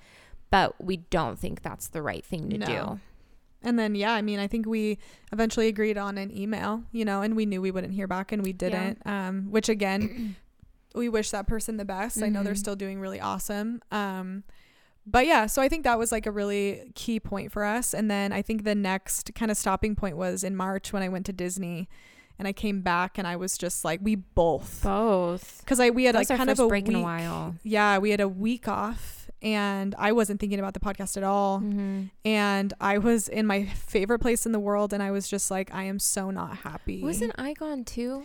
but 0.51 0.83
we 0.85 0.97
don't 0.99 1.39
think 1.39 1.63
that's 1.63 1.89
the 1.89 2.03
right 2.03 2.25
thing 2.25 2.51
to 2.51 2.59
No. 2.59 2.67
do 2.67 3.01
And 3.63 3.79
then 3.79 3.95
yeah, 3.95 4.13
I 4.15 4.23
mean, 4.23 4.39
I 4.39 4.47
think 4.47 4.65
we 4.67 4.97
eventually 5.33 5.69
agreed 5.69 5.99
on 5.99 6.17
an 6.17 6.35
email, 6.35 6.83
you 6.93 7.05
know, 7.05 7.21
and 7.21 7.37
we 7.37 7.45
knew 7.45 7.61
we 7.61 7.71
wouldn't 7.71 7.93
hear 7.93 8.07
back 8.09 8.33
and 8.33 8.43
we 8.43 8.53
didn't. 8.55 8.99
Um 9.07 9.51
which 9.51 9.69
again, 9.69 10.35
we 10.95 11.09
wish 11.11 11.31
that 11.31 11.47
person 11.47 11.77
the 11.77 11.85
best. 11.85 12.23
I 12.23 12.31
know 12.31 12.43
they're 12.43 12.55
Mhm. 12.55 12.59
still 12.67 12.75
doing 12.77 12.99
really 13.01 13.21
awesome. 13.21 13.81
Um 13.93 14.45
but 15.07 15.27
yeah, 15.27 15.47
so 15.47 15.61
I 15.63 15.69
think 15.69 15.85
that 15.85 15.99
was 15.99 16.11
like 16.13 16.27
a 16.27 16.31
really 16.31 16.91
key 16.95 17.21
point 17.21 17.53
for 17.53 17.65
us. 17.65 17.93
And 17.95 18.11
then 18.11 18.33
I 18.33 18.43
think 18.43 18.65
the 18.65 18.75
next 18.75 19.35
kind 19.35 19.51
of 19.51 19.57
stopping 19.57 19.95
point 19.95 20.17
was 20.17 20.43
in 20.45 20.55
March 20.57 20.93
when 20.93 21.03
I 21.03 21.09
went 21.09 21.27
to 21.27 21.33
Disney 21.33 21.89
and 22.41 22.49
I 22.49 22.53
came 22.53 22.81
back 22.81 23.19
and 23.19 23.29
I 23.29 23.37
was 23.37 23.57
just 23.57 23.85
like 23.85 24.01
we 24.03 24.17
both. 24.17 24.81
Both. 24.83 25.63
Cuz 25.67 25.79
I 25.79 25.91
we 25.91 26.05
had 26.05 26.17
like 26.17 26.27
kind 26.27 26.51
of 26.51 26.59
a 26.59 26.67
break 26.67 26.87
week, 26.87 26.95
in 26.95 27.01
a 27.01 27.03
while. 27.03 27.55
Yeah, 27.63 27.99
we 27.99 28.11
had 28.11 28.21
a 28.21 28.29
week 28.29 28.67
off 28.67 29.31
and 29.43 29.95
I 29.99 30.13
wasn't 30.13 30.41
thinking 30.41 30.59
about 30.59 30.75
the 30.75 30.81
podcast 30.81 31.17
at 31.17 31.23
all. 31.23 31.61
Mm-hmm. 31.61 32.05
and 32.25 32.75
I 32.81 32.99
was 32.99 33.29
in 33.29 33.47
my 33.47 33.67
favorite 33.67 34.19
place 34.19 34.45
in 34.47 34.53
the 34.53 34.59
world, 34.59 34.93
and 34.93 35.03
I 35.03 35.11
was 35.11 35.29
just 35.29 35.51
like, 35.51 35.73
I 35.73 35.85
am 35.85 35.99
so 35.99 36.31
not 36.31 36.59
happy. 36.59 37.03
wasn't 37.03 37.33
i 37.39 37.53
gone 37.53 37.85
too 37.85 38.25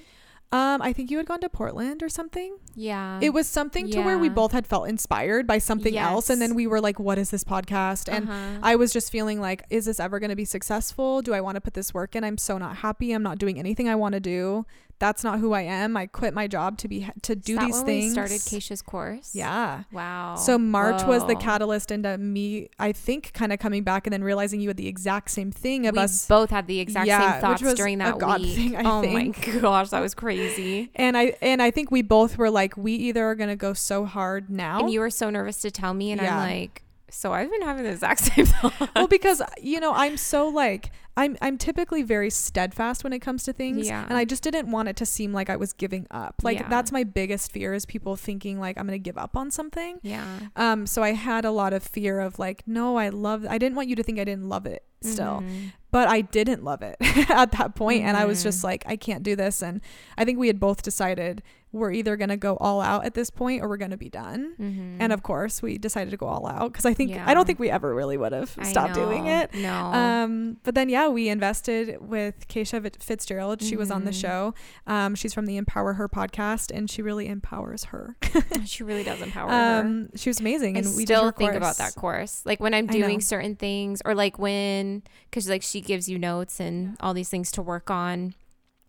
um, 0.51 0.81
I 0.81 0.93
think 0.93 1.11
you 1.11 1.17
had 1.17 1.25
gone 1.25 1.41
to 1.41 1.49
Portland 1.49 2.01
or 2.03 2.07
something. 2.09 2.57
yeah 2.75 3.19
It 3.21 3.31
was 3.33 3.47
something 3.47 3.89
to 3.91 3.99
where 4.01 4.17
we 4.17 4.27
yeah. 4.27 4.33
both 4.33 4.51
had 4.51 4.65
felt 4.67 4.87
inspired 4.87 5.47
by 5.47 5.57
something 5.57 5.93
else, 5.97 6.29
and 6.29 6.41
then 6.41 6.55
we 6.55 6.65
were 6.67 6.79
like, 6.79 6.97
"What 6.99 7.17
is 7.17 7.29
this 7.31 7.43
podcast?" 7.43 8.07
And 8.11 8.29
Uh-huh. 8.29 8.59
I 8.63 8.75
was 8.75 8.93
just 8.93 9.11
feeling 9.11 9.41
like, 9.41 9.63
"Is 9.69 9.85
this 9.85 9.99
ever 9.99 10.19
going 10.19 10.29
to 10.29 10.35
be 10.35 10.45
successful? 10.45 11.21
Do 11.21 11.33
I 11.33 11.41
want 11.41 11.55
to 11.55 11.61
put 11.61 11.73
this 11.73 11.93
work 11.93 12.15
in? 12.15 12.23
I'm 12.23 12.37
so 12.37 12.57
not 12.57 12.77
happy. 12.77 13.11
I'm 13.11 13.23
not 13.23 13.37
doing 13.37 13.59
anything 13.59 13.89
I 13.89 13.95
want 13.95 14.13
to 14.13 14.19
do. 14.19 14.65
That's 14.97 15.23
not 15.23 15.39
who 15.39 15.51
I 15.53 15.61
am. 15.61 15.97
I 15.97 16.05
quit 16.07 16.33
my 16.33 16.47
job 16.47 16.77
to 16.79 16.87
be 16.87 17.07
to 17.23 17.35
do 17.35 17.59
these 17.59 17.81
things." 17.81 18.13
started 18.13 18.39
Keisha's 18.39 18.81
course 18.81 19.31
yeah. 19.35 19.83
wow 19.91 20.35
So 20.35 20.57
March 20.57 21.03
was 21.03 21.25
the 21.27 21.35
catalyst 21.35 21.91
into 21.91 22.17
me, 22.17 22.69
I 22.79 22.91
think, 22.91 23.33
kind 23.33 23.51
of 23.51 23.59
coming 23.59 23.83
back 23.83 24.07
and 24.07 24.13
then 24.13 24.23
realizing 24.23 24.61
you 24.61 24.69
had 24.69 24.77
the 24.77 24.87
exact 24.87 25.31
same 25.31 25.51
thing 25.51 25.85
of 25.87 25.95
we 25.95 26.01
us. 26.01 26.27
both 26.27 26.49
had 26.49 26.67
the 26.67 26.79
exact 26.79 27.07
Yeah, 27.07 27.33
same 27.33 27.41
thoughts 27.41 27.73
during 27.75 27.97
that 27.99 28.17
God 28.17 28.41
week. 28.41 28.55
thing, 28.55 28.75
oh 28.85 29.01
think. 29.01 29.47
my 29.47 29.53
gosh, 29.59 29.89
that 29.89 29.99
was 29.99 30.15
crazy. 30.15 30.89
And 30.95 31.17
I 31.17 31.33
and 31.41 31.61
I 31.61 31.71
think 31.71 31.91
we 31.91 32.01
both 32.01 32.37
were 32.37 32.49
like, 32.49 32.77
we 32.77 32.93
either 32.93 33.25
are 33.25 33.35
gonna 33.35 33.55
go 33.55 33.73
so 33.73 34.05
hard 34.05 34.49
now. 34.49 34.79
And 34.79 34.89
you 34.91 34.99
were 35.01 35.09
so 35.09 35.29
nervous 35.29 35.61
to 35.61 35.71
tell 35.71 35.93
me, 35.93 36.11
and 36.11 36.21
Yeah. 36.21 36.37
I'm 36.39 36.49
like, 36.49 36.83
so 37.09 37.31
I've 37.33 37.49
been 37.51 37.61
having 37.61 37.83
the 37.83 37.91
exact 37.91 38.19
same 38.33 38.45
thought. 38.45 38.89
well, 38.95 39.07
because 39.07 39.41
you 39.61 39.79
know, 39.79 39.93
I'm 39.93 40.17
so 40.17 40.47
like 40.47 40.91
I'm 41.17 41.37
I'm 41.41 41.57
typically 41.57 42.03
very 42.03 42.29
steadfast 42.29 43.03
when 43.03 43.13
it 43.13 43.19
comes 43.19 43.43
to 43.43 43.53
things. 43.53 43.87
Yeah. 43.87 44.05
And 44.09 44.17
I 44.17 44.25
just 44.25 44.43
didn't 44.43 44.69
want 44.69 44.89
it 44.89 44.95
to 44.97 45.05
seem 45.05 45.31
like 45.31 45.49
I 45.49 45.55
was 45.55 45.71
giving 45.73 46.05
up. 46.11 46.35
Like 46.43 46.59
Yeah. 46.59 46.67
that's 46.69 46.91
my 46.91 47.03
biggest 47.05 47.51
fear 47.51 47.73
is 47.73 47.85
people 47.85 48.15
thinking 48.15 48.59
like 48.59 48.77
I'm 48.77 48.85
gonna 48.85 48.97
give 48.97 49.17
up 49.17 49.37
on 49.37 49.49
something. 49.51 49.99
yeah. 50.03 50.25
Um, 50.55 50.85
so 50.85 51.01
I 51.03 51.13
had 51.13 51.45
a 51.45 51.51
lot 51.51 51.71
of 51.73 51.83
fear 51.83 52.19
of 52.19 52.37
like, 52.37 52.63
no, 52.67 52.97
I 52.97 53.09
love 53.09 53.45
I 53.49 53.57
didn't 53.57 53.75
want 53.75 53.87
you 53.87 53.95
to 53.95 54.03
think 54.03 54.19
I 54.19 54.23
didn't 54.25 54.49
love 54.49 54.65
it 54.65 54.83
still. 55.01 55.41
Mhm. 55.45 55.71
but 55.91 56.09
I 56.09 56.19
didn't 56.21 56.61
love 56.63 56.81
it 56.81 56.97
at 57.29 57.53
that 57.53 57.73
point, 57.75 58.03
and 58.03 58.17
I 58.17 58.25
was 58.25 58.39
Mhm. 58.39 58.43
just 58.43 58.63
like, 58.65 58.83
I 58.85 58.97
can't 58.97 59.23
do 59.23 59.33
this. 59.37 59.63
And 59.63 59.79
I 60.17 60.25
think 60.25 60.37
we 60.37 60.47
had 60.47 60.59
both 60.59 60.81
decided 60.81 61.41
we're 61.75 61.91
either 61.91 62.15
gonna 62.15 62.37
go 62.37 62.55
all 62.57 62.79
out 62.81 63.05
at 63.05 63.13
this 63.13 63.29
point 63.29 63.61
or 63.61 63.67
we're 63.67 63.77
gonna 63.77 63.97
be 63.97 64.09
done. 64.09 64.53
Mhm. 64.59 64.97
And 64.99 65.11
of 65.13 65.21
course, 65.23 65.61
we 65.61 65.77
decided 65.77 66.09
to 66.11 66.17
go 66.17 66.25
all 66.25 66.47
out 66.47 66.71
because 66.71 66.85
I 66.85 66.93
think 66.93 67.15
I 67.15 67.33
don't 67.33 67.45
think 67.45 67.59
we 67.59 67.69
ever 67.69 67.93
really 67.93 68.17
would 68.17 68.31
have 68.31 68.57
stopped 68.63 68.93
doing 68.93 69.27
it. 69.27 69.53
No. 69.53 69.73
Um, 69.73 70.57
but 70.63 70.73
then 70.73 70.89
yeah, 70.89 71.09
we 71.09 71.27
invested 71.29 71.97
with 71.99 72.47
Keisha 72.47 72.95
Fitzgerald. 73.03 73.61
She 73.61 73.75
was 73.75 73.91
on 73.91 74.05
the 74.05 74.11
Mhm. 74.11 74.21
show. 74.21 74.53
Um, 74.87 75.15
she's 75.15 75.33
from 75.33 75.45
the 75.45 75.57
Empower 75.57 75.93
Her 75.93 76.07
podcast, 76.07 76.71
and 76.75 76.89
she 76.89 77.01
really 77.01 77.27
empowers 77.27 77.85
her. 77.85 78.15
she 78.65 78.83
really 78.83 79.03
does 79.03 79.21
empower 79.21 79.49
her. 79.49 79.79
um, 79.81 80.09
she 80.15 80.29
was 80.29 80.39
amazing, 80.39 80.77
I 80.77 80.79
and 80.79 80.87
we 80.95 81.03
did 81.05 81.13
still 81.13 81.25
her 81.25 81.31
think 81.33 81.53
about 81.53 81.77
that 81.77 81.95
course. 81.95 82.41
Like 82.45 82.59
when 82.61 82.73
I'm 82.73 82.87
doing 82.87 83.19
certain 83.21 83.55
things, 83.55 84.01
or 84.05 84.15
like 84.15 84.39
when, 84.39 85.03
because 85.29 85.49
like 85.49 85.61
she 85.61 85.81
gives 85.81 86.07
you 86.07 86.17
notes 86.17 86.59
and 86.59 86.95
all 87.01 87.13
these 87.13 87.29
things 87.29 87.51
to 87.51 87.61
work 87.61 87.91
on. 87.91 88.33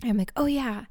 I'm 0.04 0.18
like, 0.18 0.30
oh 0.36 0.44
yeah, 0.46 0.84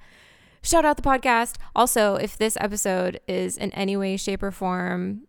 shout 0.65 0.83
out 0.85 0.97
the 0.97 1.03
podcast. 1.03 1.55
Also, 1.75 2.15
if 2.15 2.37
this 2.37 2.57
episode 2.59 3.19
is 3.27 3.57
in 3.57 3.71
any 3.71 3.95
way, 3.95 4.17
shape, 4.17 4.43
or 4.43 4.51
form 4.51 5.21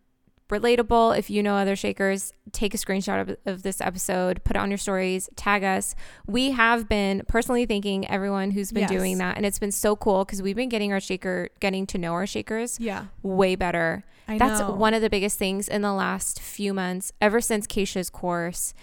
relatable, 0.49 1.17
if 1.17 1.29
you 1.29 1.43
know 1.43 1.55
other 1.55 1.75
shakers, 1.75 2.33
take 2.53 2.73
a 2.73 2.77
screenshot 2.77 3.19
of, 3.21 3.35
of 3.45 3.63
this 3.63 3.81
episode, 3.81 4.41
put 4.45 4.55
it 4.55 4.59
on 4.59 4.71
your 4.71 4.77
stories, 4.77 5.29
tag 5.35 5.61
us. 5.63 5.93
We 6.25 6.51
have 6.51 6.87
been 6.87 7.23
personally 7.27 7.65
thanking 7.65 8.07
everyone 8.09 8.51
who's 8.51 8.71
been 8.71 8.83
Yes. 8.83 8.91
doing 8.91 9.17
that, 9.17 9.35
and 9.35 9.45
it's 9.45 9.59
been 9.59 9.73
so 9.73 9.95
cool 9.97 10.23
because 10.23 10.41
we've 10.41 10.55
been 10.55 10.69
getting 10.69 10.93
our 10.93 11.01
shaker, 11.01 11.49
getting 11.59 11.85
to 11.87 11.97
know 11.97 12.13
our 12.13 12.25
shakers 12.25 12.79
Yeah, 12.79 13.05
way 13.23 13.55
better. 13.55 14.05
I 14.29 14.37
That's 14.37 14.61
know. 14.61 14.71
one 14.71 14.93
of 14.93 15.01
the 15.01 15.09
biggest 15.09 15.37
things 15.37 15.67
in 15.67 15.81
the 15.81 15.93
last 15.93 16.39
few 16.41 16.73
months, 16.73 17.11
ever 17.21 17.41
since 17.41 17.67
Keisha's 17.67 18.09
course, 18.09 18.73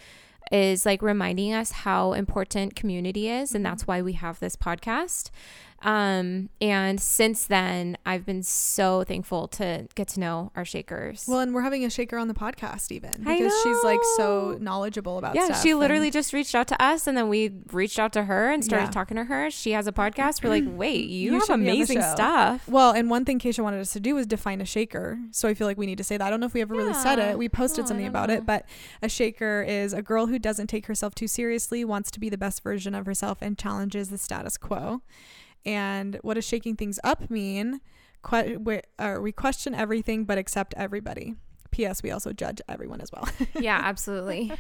is 0.52 0.84
like 0.84 1.00
reminding 1.00 1.54
us 1.54 1.70
how 1.70 2.12
important 2.12 2.76
community 2.76 3.30
is. 3.30 3.48
Mm-hmm. 3.50 3.56
And 3.56 3.66
that's 3.66 3.86
why 3.86 4.02
we 4.02 4.12
have 4.14 4.38
this 4.40 4.56
podcast. 4.56 5.30
Um, 5.84 6.48
and 6.60 6.98
since 7.00 7.44
then, 7.46 7.98
I've 8.06 8.24
been 8.24 8.42
so 8.42 9.04
thankful 9.04 9.48
to 9.48 9.86
get 9.94 10.08
to 10.08 10.20
know 10.20 10.50
our 10.56 10.64
shakers. 10.64 11.26
Well, 11.28 11.40
and 11.40 11.54
we're 11.54 11.60
having 11.62 11.84
a 11.84 11.90
shaker 11.90 12.16
on 12.16 12.26
the 12.28 12.34
podcast 12.34 12.90
even 12.90 13.12
because 13.18 13.52
she's 13.62 13.84
like 13.84 14.00
so 14.16 14.56
knowledgeable 14.60 15.18
about 15.18 15.34
yeah, 15.34 15.52
she 15.60 15.74
literally 15.74 16.10
just 16.10 16.32
reached 16.32 16.54
out 16.54 16.68
to 16.68 16.82
us 16.82 17.06
and 17.06 17.16
then 17.16 17.28
we 17.28 17.52
reached 17.70 17.98
out 17.98 18.12
to 18.14 18.24
her 18.24 18.50
and 18.50 18.64
started 18.64 18.86
Yeah. 18.86 18.90
talking 18.92 19.16
to 19.18 19.24
her. 19.24 19.50
She 19.50 19.72
has 19.72 19.86
a 19.86 19.92
podcast. 19.92 20.42
We're 20.42 20.50
like, 20.50 20.64
wait, 20.66 21.04
you, 21.06 21.26
You 21.26 21.32
have 21.34 21.42
should 21.42 21.48
be 21.48 21.52
on 21.52 21.60
the 21.64 21.70
amazing 21.72 22.02
stuff. 22.02 22.66
Well, 22.66 22.92
and 22.92 23.10
one 23.10 23.24
thing 23.26 23.38
Keisha 23.38 23.62
wanted 23.62 23.80
us 23.80 23.92
to 23.92 24.00
do 24.00 24.14
was 24.14 24.26
define 24.26 24.60
a 24.62 24.64
shaker. 24.64 25.18
So 25.32 25.48
I 25.48 25.54
feel 25.54 25.66
like 25.66 25.76
we 25.76 25.86
need 25.86 25.98
to 25.98 26.04
say 26.04 26.16
that. 26.16 26.26
I 26.26 26.30
don't 26.30 26.40
know 26.40 26.46
if 26.46 26.54
we 26.54 26.62
ever 26.62 26.74
really 26.74 26.94
said 26.94 27.18
it. 27.18 27.36
We 27.36 27.48
posted 27.50 27.84
Oh, 27.84 27.88
something 27.88 28.06
about 28.06 28.28
know. 28.28 28.36
it, 28.36 28.46
but 28.46 28.64
a 29.02 29.08
shaker 29.10 29.62
is 29.68 29.92
a 29.92 30.00
girl 30.00 30.26
who 30.28 30.38
doesn't 30.38 30.68
take 30.68 30.86
herself 30.86 31.14
too 31.14 31.26
seriously, 31.28 31.84
wants 31.84 32.10
to 32.12 32.20
be 32.20 32.30
the 32.30 32.38
best 32.38 32.62
version 32.62 32.94
of 32.94 33.04
herself, 33.04 33.38
and 33.42 33.58
challenges 33.58 34.08
the 34.08 34.16
status 34.18 34.56
quo. 34.56 35.02
And 35.66 36.18
what 36.22 36.34
does 36.34 36.44
shaking 36.44 36.76
things 36.76 36.98
up 37.04 37.30
mean? 37.30 37.80
Que- 38.28 38.56
we, 38.56 38.80
uh, 38.98 39.16
we 39.20 39.32
question 39.32 39.74
everything 39.74 40.24
but 40.24 40.38
accept 40.38 40.74
everybody. 40.76 41.34
P.S. 41.70 42.04
We 42.04 42.12
also 42.12 42.32
judge 42.32 42.60
everyone 42.68 43.00
as 43.00 43.10
well. 43.12 43.28
yeah, 43.60 43.80
absolutely. 43.82 44.52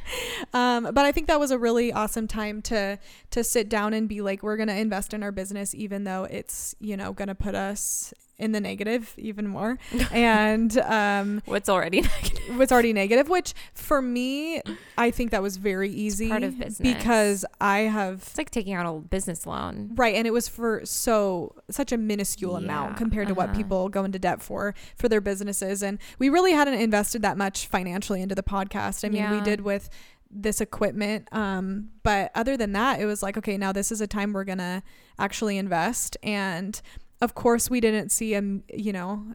um, 0.52 0.82
but 0.92 1.04
I 1.04 1.12
think 1.12 1.28
that 1.28 1.38
was 1.38 1.52
a 1.52 1.58
really 1.58 1.92
awesome 1.92 2.26
time 2.26 2.60
to 2.62 2.98
to 3.30 3.44
sit 3.44 3.68
down 3.68 3.94
and 3.94 4.08
be 4.08 4.20
like, 4.20 4.42
we're 4.42 4.56
gonna 4.56 4.74
invest 4.74 5.14
in 5.14 5.22
our 5.22 5.30
business, 5.30 5.74
even 5.76 6.02
though 6.02 6.24
it's 6.24 6.74
you 6.80 6.96
know 6.96 7.12
gonna 7.12 7.36
put 7.36 7.54
us 7.54 8.12
in 8.38 8.52
the 8.52 8.60
negative 8.60 9.14
even 9.16 9.46
more, 9.46 9.78
and 10.12 10.76
um, 10.78 11.42
What's 11.46 11.68
already 11.68 12.00
negative? 12.22 12.60
it's 12.60 12.72
already 12.72 12.92
negative. 12.92 13.28
Which 13.28 13.54
for 13.74 14.02
me, 14.02 14.60
I 14.98 15.10
think 15.10 15.30
that 15.30 15.42
was 15.42 15.56
very 15.56 15.90
easy 15.90 16.28
part 16.28 16.42
of 16.42 16.58
business. 16.58 16.94
because 16.94 17.44
I 17.60 17.80
have 17.80 18.22
It's 18.22 18.38
like 18.38 18.50
taking 18.50 18.74
out 18.74 18.86
a 18.86 19.00
business 19.00 19.46
loan. 19.46 19.90
Right, 19.94 20.14
and 20.14 20.26
it 20.26 20.32
was 20.32 20.48
for 20.48 20.82
so 20.84 21.54
such 21.70 21.92
a 21.92 21.96
minuscule 21.96 22.56
amount 22.56 22.92
Yeah, 22.92 22.98
compared 22.98 23.28
to 23.28 23.34
what 23.34 23.50
uh-huh. 23.50 23.56
people 23.58 23.88
go 23.88 24.04
into 24.04 24.18
debt 24.18 24.42
for 24.42 24.74
for 24.96 25.08
their 25.08 25.20
businesses, 25.20 25.82
and 25.82 25.98
we 26.18 26.28
really 26.28 26.52
hadn't 26.52 26.74
invested 26.74 27.22
that 27.22 27.36
much 27.36 27.66
financially 27.68 28.20
into 28.20 28.34
the 28.34 28.42
podcast. 28.42 29.04
I 29.04 29.08
mean, 29.10 29.30
we 29.30 29.40
did 29.42 29.60
with 29.60 29.88
this 30.36 30.60
equipment, 30.60 31.28
um, 31.30 31.90
but 32.02 32.32
other 32.34 32.56
than 32.56 32.72
that, 32.72 33.00
it 33.00 33.06
was 33.06 33.22
like, 33.22 33.36
okay, 33.38 33.56
now 33.56 33.70
this 33.70 33.92
is 33.92 34.00
a 34.00 34.06
time 34.08 34.32
we're 34.32 34.42
gonna 34.42 34.82
actually 35.16 35.56
invest, 35.58 36.16
and 36.24 36.80
of 37.24 37.34
course, 37.34 37.68
we 37.70 37.80
didn't 37.80 38.10
see 38.10 38.34
a 38.34 38.42
you 38.74 38.92
know 38.92 39.34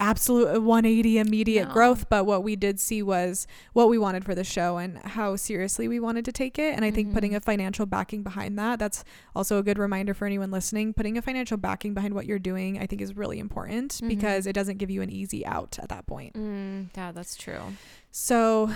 absolute 0.00 0.62
180 0.62 1.18
immediate 1.18 1.66
No. 1.66 1.74
growth 1.74 2.08
but 2.08 2.24
what 2.24 2.44
we 2.44 2.54
did 2.54 2.78
see 2.78 3.02
was 3.02 3.48
what 3.72 3.88
we 3.88 3.98
wanted 3.98 4.24
for 4.24 4.32
the 4.32 4.44
show 4.44 4.76
and 4.76 4.96
how 4.98 5.34
seriously 5.34 5.88
we 5.88 5.98
wanted 5.98 6.24
to 6.24 6.30
take 6.30 6.56
it 6.56 6.72
and 6.76 6.84
i 6.84 6.90
think 6.92 7.12
putting 7.12 7.32
Mhm. 7.32 7.36
a 7.38 7.40
financial 7.40 7.84
backing 7.84 8.22
behind 8.22 8.56
that 8.60 8.78
that's 8.78 9.02
also 9.34 9.58
a 9.58 9.62
good 9.64 9.76
reminder 9.76 10.14
for 10.14 10.24
anyone 10.24 10.52
listening 10.52 10.94
putting 10.94 11.18
a 11.18 11.22
financial 11.22 11.56
backing 11.56 11.94
behind 11.94 12.14
what 12.14 12.26
you're 12.26 12.38
doing 12.38 12.78
i 12.78 12.86
think 12.86 13.02
is 13.02 13.16
really 13.16 13.40
important 13.40 13.94
Mhm. 13.94 14.06
because 14.06 14.46
it 14.46 14.52
doesn't 14.52 14.78
give 14.78 14.88
you 14.88 15.02
an 15.02 15.10
easy 15.10 15.44
out 15.44 15.80
at 15.82 15.88
that 15.88 16.06
point 16.06 16.34
Mm, 16.34 16.90
yeah, 16.96 17.10
that's 17.10 17.34
true. 17.34 17.58
so 18.12 18.70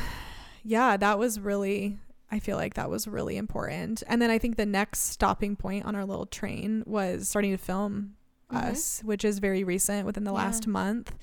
yeah 0.64 0.96
that 0.96 1.20
was 1.20 1.38
really 1.38 1.98
i 2.32 2.40
feel 2.40 2.56
like 2.56 2.74
that 2.74 2.90
was 2.90 3.06
really 3.06 3.36
important 3.36 4.02
and 4.08 4.20
then 4.20 4.28
i 4.30 4.38
think 4.38 4.56
the 4.56 4.66
next 4.66 5.02
stopping 5.12 5.54
point 5.54 5.84
on 5.84 5.94
our 5.94 6.04
little 6.04 6.26
train 6.26 6.82
was 6.84 7.28
starting 7.28 7.52
to 7.52 7.58
film 7.58 8.14
Mhm. 8.52 8.70
us 8.70 9.00
which 9.04 9.24
is 9.24 9.38
very 9.38 9.64
recent 9.64 10.06
within 10.06 10.24
the 10.24 10.30
Yeah. 10.32 10.36
last 10.44 10.66
month 10.66 11.14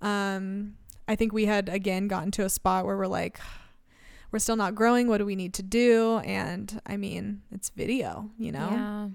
um 0.00 0.74
i 1.08 1.14
think 1.16 1.32
we 1.32 1.46
had 1.46 1.68
again 1.68 2.08
gotten 2.08 2.30
to 2.32 2.44
a 2.44 2.48
spot 2.48 2.84
where 2.86 2.96
we're 2.96 3.06
like 3.06 3.38
we're 4.32 4.38
still 4.40 4.56
not 4.56 4.74
growing 4.74 5.08
what 5.08 5.18
do 5.18 5.26
we 5.26 5.36
need 5.36 5.54
to 5.54 5.62
do 5.62 6.18
and 6.18 6.80
i 6.86 6.96
mean 6.96 7.42
it's 7.52 7.70
video 7.70 8.30
you 8.38 8.52
know 8.52 8.68
Yeah. 8.70 9.08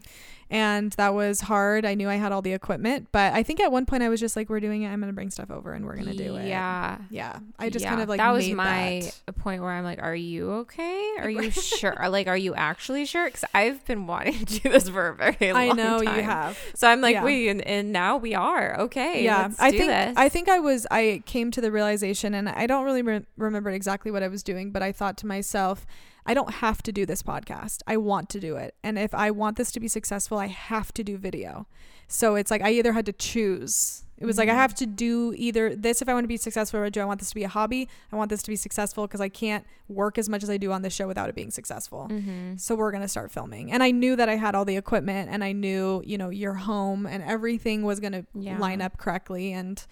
And 0.51 0.91
that 0.93 1.13
was 1.15 1.41
hard 1.41 1.85
i 1.85 1.95
knew 1.95 2.07
i 2.09 2.15
had 2.15 2.31
all 2.31 2.41
the 2.43 2.53
equipment 2.53 3.07
but 3.11 3.33
i 3.33 3.41
think 3.41 3.59
at 3.59 3.71
one 3.71 3.85
point 3.85 4.03
i 4.03 4.09
was 4.09 4.19
just 4.19 4.35
like 4.35 4.49
we're 4.49 4.59
doing 4.59 4.83
it 4.83 4.89
i'm 4.89 4.99
gonna 4.99 5.13
bring 5.13 5.31
stuff 5.31 5.49
over 5.49 5.73
and 5.73 5.85
we're 5.85 5.95
gonna 5.95 6.13
do 6.13 6.35
it 6.35 6.45
Yeah. 6.47 6.97
yeah 7.09 7.39
i 7.57 7.69
just 7.69 7.83
Yeah. 7.83 7.89
kind 7.89 8.01
of 8.01 8.09
like 8.09 8.17
that 8.19 8.31
was 8.31 8.47
my 8.49 9.01
that. 9.25 9.35
point 9.37 9.61
where 9.63 9.71
I'm 9.71 9.83
like, 9.85 10.01
are 10.03 10.13
you 10.15 10.51
okay? 10.51 11.15
Are 11.19 11.29
you 11.29 11.49
sure? 11.79 11.95
Like, 12.09 12.27
are 12.27 12.37
you 12.37 12.53
actually 12.53 13.05
sure? 13.05 13.25
Because 13.25 13.45
I've 13.53 13.83
been 13.85 14.05
wanting 14.07 14.33
to 14.45 14.59
do 14.59 14.69
this 14.69 14.89
for 14.89 15.07
a 15.07 15.15
very 15.15 15.53
long 15.53 15.69
time. 15.69 15.71
I 15.71 15.71
know 15.71 16.03
time. 16.03 16.15
you 16.17 16.21
have. 16.23 16.59
So 16.75 16.87
I'm 16.87 16.99
like, 17.01 17.13
Yeah. 17.13 17.23
wait, 17.23 17.47
and, 17.47 17.61
and 17.65 17.91
now 17.91 18.17
we 18.17 18.35
are 18.35 18.77
okay. 18.81 19.23
yeah, 19.23 19.43
let's 19.43 19.59
I 19.59 19.71
do 19.71 19.77
think 19.77 19.89
this. 19.91 20.13
I 20.17 20.29
think 20.29 20.49
I 20.49 20.59
was 20.59 20.85
I 20.91 21.23
came 21.25 21.49
to 21.51 21.61
the 21.61 21.71
realization, 21.71 22.33
and 22.35 22.49
I 22.49 22.67
don't 22.67 22.83
really 22.83 23.01
re- 23.01 23.25
remember 23.37 23.69
exactly 23.71 24.11
what 24.11 24.21
I 24.21 24.27
was 24.27 24.43
doing, 24.43 24.71
but 24.71 24.83
I 24.83 24.91
thought 24.91 25.17
to 25.19 25.25
myself, 25.27 25.85
I 26.25 26.33
don't 26.33 26.55
have 26.55 26.81
to 26.83 26.91
do 26.91 27.05
this 27.05 27.23
podcast. 27.23 27.79
I 27.87 27.97
want 27.97 28.29
to 28.29 28.39
do 28.39 28.55
it, 28.55 28.75
and 28.83 28.97
if 28.99 29.13
I 29.13 29.31
want 29.31 29.57
this 29.57 29.71
to 29.73 29.79
be 29.79 29.87
successful, 29.87 30.37
I 30.37 30.47
have 30.47 30.93
to 30.93 31.03
do 31.03 31.17
video. 31.17 31.67
So 32.07 32.35
it's 32.35 32.51
like 32.51 32.61
I 32.61 32.71
either 32.71 32.93
had 32.93 33.05
to 33.07 33.13
choose. 33.13 34.03
It 34.17 34.25
was 34.27 34.37
like 34.37 34.49
I 34.49 34.51
Mhm. 34.53 34.57
have 34.57 34.75
to 34.75 34.85
do 34.85 35.33
either 35.35 35.75
this 35.75 35.99
if 36.01 36.07
I 36.07 36.13
want 36.13 36.25
to 36.25 36.27
be 36.27 36.37
successful, 36.37 36.79
or 36.79 36.89
do 36.91 37.01
I 37.01 37.05
want 37.05 37.19
this 37.21 37.29
to 37.29 37.35
be 37.35 37.43
a 37.43 37.47
hobby? 37.47 37.89
I 38.11 38.15
want 38.17 38.29
this 38.29 38.43
to 38.43 38.51
be 38.51 38.55
successful 38.55 39.07
because 39.07 39.19
I 39.21 39.29
can't 39.29 39.65
work 39.89 40.19
as 40.19 40.29
much 40.29 40.43
as 40.43 40.49
I 40.49 40.57
do 40.57 40.71
on 40.71 40.83
this 40.83 40.93
show 40.93 41.07
without 41.07 41.27
it 41.27 41.33
being 41.33 41.49
successful. 41.49 42.07
Mhm. 42.11 42.59
So 42.59 42.75
we're 42.75 42.91
going 42.91 43.01
to 43.01 43.07
start 43.07 43.31
filming. 43.31 43.71
And 43.71 43.81
I 43.81 43.89
knew 43.89 44.15
that 44.15 44.29
I 44.29 44.35
had 44.35 44.53
all 44.53 44.63
the 44.63 44.77
equipment 44.77 45.29
and 45.31 45.43
I 45.43 45.53
knew, 45.53 46.03
you 46.05 46.19
know, 46.19 46.29
your 46.29 46.53
home 46.53 47.07
and 47.07 47.23
everything 47.23 47.81
was 47.81 47.99
going 47.99 48.13
to 48.13 48.25
Yeah. 48.35 48.59
line 48.59 48.79
up 48.79 48.97
correctly. 48.97 49.53
And 49.53 49.83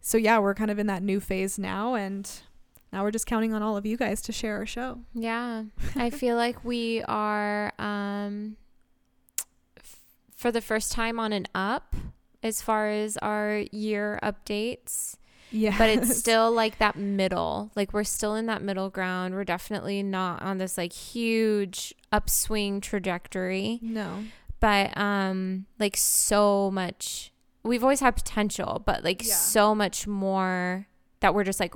so, 0.00 0.16
yeah, 0.16 0.38
we're 0.38 0.54
kind 0.54 0.70
of 0.70 0.78
in 0.78 0.86
that 0.86 1.02
new 1.02 1.18
phase 1.18 1.58
now. 1.58 1.94
And 1.96 2.30
now 2.92 3.02
we're 3.02 3.10
just 3.10 3.26
counting 3.26 3.54
on 3.54 3.62
all 3.62 3.76
of 3.76 3.86
you 3.86 3.96
guys 3.96 4.20
to 4.22 4.32
share 4.32 4.56
our 4.56 4.66
show. 4.66 4.98
Yeah. 5.14 5.64
I 5.96 6.10
feel 6.10 6.36
like 6.36 6.64
we 6.64 7.02
are 7.08 7.72
um 7.78 8.56
f- 9.78 9.98
for 10.36 10.50
the 10.52 10.60
first 10.60 10.92
time 10.92 11.18
on 11.18 11.32
an 11.32 11.46
up 11.54 11.94
as 12.42 12.60
far 12.60 12.88
as 12.90 13.16
our 13.18 13.64
year 13.72 14.18
updates. 14.22 15.16
Yeah. 15.50 15.76
But 15.78 15.90
it's 15.90 16.16
still 16.22 16.50
like 16.50 16.78
that 16.78 16.96
middle. 16.96 17.70
Like 17.76 17.92
we're 17.92 18.04
still 18.04 18.34
in 18.34 18.46
that 18.46 18.62
middle 18.62 18.90
ground. 18.90 19.34
We're 19.34 19.44
definitely 19.44 20.02
not 20.02 20.42
on 20.42 20.58
this 20.58 20.76
like 20.78 20.92
huge 20.92 21.94
upswing 22.12 22.80
trajectory. 22.80 23.78
no. 23.82 24.24
But 24.60 24.96
um 24.96 25.66
like 25.80 25.96
so 25.96 26.70
much 26.70 27.32
we've 27.64 27.82
always 27.82 28.00
had 28.00 28.16
potential, 28.16 28.82
but 28.84 29.04
like 29.04 29.24
Yeah. 29.26 29.34
so 29.34 29.74
much 29.74 30.06
more 30.06 30.86
that 31.20 31.34
we're 31.34 31.44
just 31.44 31.60
like 31.60 31.74